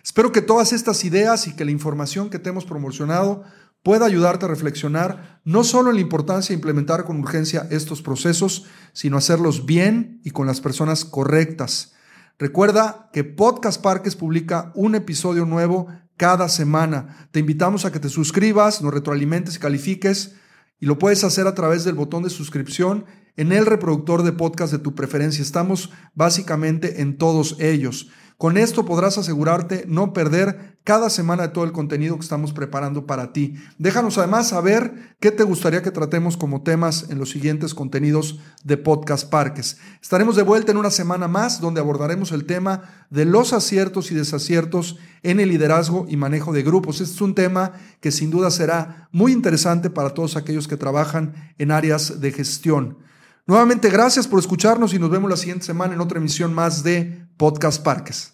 Espero 0.05 0.31
que 0.31 0.41
todas 0.41 0.71
estas 0.71 1.03
ideas 1.03 1.47
y 1.47 1.53
que 1.53 1.65
la 1.65 1.71
información 1.71 2.29
que 2.29 2.39
te 2.39 2.47
hemos 2.47 2.63
promocionado 2.63 3.43
pueda 3.83 4.05
ayudarte 4.05 4.45
a 4.45 4.49
reflexionar 4.49 5.41
no 5.43 5.63
solo 5.63 5.89
en 5.89 5.95
la 5.95 6.01
importancia 6.01 6.49
de 6.49 6.57
implementar 6.57 7.05
con 7.05 7.19
urgencia 7.19 7.67
estos 7.71 8.01
procesos, 8.01 8.65
sino 8.93 9.17
hacerlos 9.17 9.65
bien 9.65 10.21
y 10.23 10.31
con 10.31 10.47
las 10.47 10.61
personas 10.61 11.05
correctas. 11.05 11.93
Recuerda 12.37 13.09
que 13.11 13.23
Podcast 13.23 13.81
Parques 13.81 14.15
publica 14.15 14.71
un 14.75 14.95
episodio 14.95 15.45
nuevo 15.45 15.87
cada 16.17 16.49
semana. 16.49 17.29
Te 17.31 17.39
invitamos 17.39 17.85
a 17.85 17.91
que 17.91 17.99
te 17.99 18.09
suscribas, 18.09 18.81
nos 18.81 18.93
retroalimentes 18.93 19.55
y 19.55 19.59
califiques 19.59 20.35
y 20.79 20.85
lo 20.85 20.97
puedes 20.97 21.23
hacer 21.23 21.47
a 21.47 21.55
través 21.55 21.83
del 21.83 21.95
botón 21.95 22.23
de 22.23 22.29
suscripción 22.29 23.05
en 23.35 23.51
el 23.51 23.65
reproductor 23.65 24.23
de 24.23 24.33
podcast 24.33 24.71
de 24.71 24.79
tu 24.79 24.95
preferencia. 24.95 25.41
Estamos 25.41 25.91
básicamente 26.13 27.01
en 27.01 27.17
todos 27.17 27.57
ellos. 27.59 28.09
Con 28.39 28.57
esto 28.57 28.85
podrás 28.85 29.17
asegurarte 29.17 29.83
no 29.85 30.13
perder 30.13 30.77
cada 30.85 31.09
semana 31.09 31.43
de 31.43 31.49
todo 31.49 31.65
el 31.65 31.73
contenido 31.73 32.15
que 32.15 32.21
estamos 32.21 32.53
preparando 32.53 33.05
para 33.05 33.33
ti. 33.33 33.55
Déjanos 33.77 34.17
además 34.17 34.47
saber 34.47 35.17
qué 35.19 35.31
te 35.31 35.43
gustaría 35.43 35.83
que 35.83 35.91
tratemos 35.91 36.37
como 36.37 36.61
temas 36.61 37.07
en 37.09 37.19
los 37.19 37.31
siguientes 37.31 37.73
contenidos 37.73 38.39
de 38.63 38.77
Podcast 38.77 39.29
Parques. 39.29 39.75
Estaremos 40.01 40.37
de 40.37 40.43
vuelta 40.43 40.71
en 40.71 40.77
una 40.77 40.89
semana 40.89 41.27
más 41.27 41.59
donde 41.59 41.81
abordaremos 41.81 42.31
el 42.31 42.45
tema 42.45 43.05
de 43.09 43.25
los 43.25 43.51
aciertos 43.51 44.09
y 44.09 44.15
desaciertos 44.15 44.97
en 45.21 45.41
el 45.41 45.49
liderazgo 45.49 46.05
y 46.07 46.15
manejo 46.15 46.53
de 46.53 46.63
grupos. 46.63 47.01
Este 47.01 47.15
es 47.15 47.21
un 47.21 47.35
tema 47.35 47.73
que 47.99 48.13
sin 48.13 48.31
duda 48.31 48.51
será 48.51 49.09
muy 49.11 49.33
interesante 49.33 49.89
para 49.89 50.13
todos 50.13 50.37
aquellos 50.37 50.69
que 50.69 50.77
trabajan 50.77 51.33
en 51.57 51.71
áreas 51.71 52.21
de 52.21 52.31
gestión. 52.31 52.99
Nuevamente, 53.47 53.89
gracias 53.89 54.29
por 54.29 54.39
escucharnos 54.39 54.93
y 54.93 54.99
nos 54.99 55.09
vemos 55.09 55.29
la 55.29 55.35
siguiente 55.35 55.65
semana 55.65 55.93
en 55.93 55.99
otra 55.99 56.19
emisión 56.19 56.53
más 56.53 56.83
de 56.83 57.27
Podcast 57.39 57.81
Parques. 57.81 58.33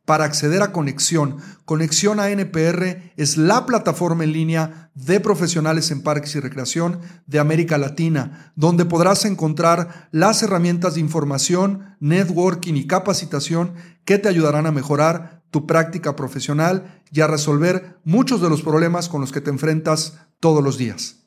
para 0.06 0.24
acceder 0.24 0.62
a 0.62 0.72
Conexión. 0.72 1.36
Conexión 1.66 2.22
ANPR 2.22 3.12
es 3.18 3.36
la 3.36 3.66
plataforma 3.66 4.24
en 4.24 4.32
línea 4.32 4.92
de 4.96 5.20
profesionales 5.20 5.92
en 5.92 6.04
parques 6.04 6.36
y 6.36 6.40
recreación 6.40 7.02
de 7.26 7.40
América 7.40 7.78
Latina, 7.78 8.54
donde 8.56 8.86
podrás 8.86 9.26
encontrar 9.26 10.08
las 10.12 10.42
herramientas 10.42 10.94
de 10.94 11.02
información, 11.02 11.98
networking 12.00 12.76
y 12.76 12.88
capacitación 12.88 13.74
que 14.06 14.20
te 14.20 14.30
ayudarán 14.30 14.68
a 14.68 14.72
mejorar 14.72 15.44
tu 15.52 15.68
práctica 15.68 16.16
profesional 16.16 17.04
y 17.12 17.20
a 17.20 17.28
resolver 17.28 18.00
muchos 18.06 18.42
de 18.42 18.48
los 18.50 18.62
problemas 18.62 19.10
con 19.10 19.20
los 19.20 19.34
que 19.34 19.42
te 19.42 19.50
enfrentas 19.50 20.18
todos 20.40 20.64
los 20.64 20.78
días. 20.78 21.27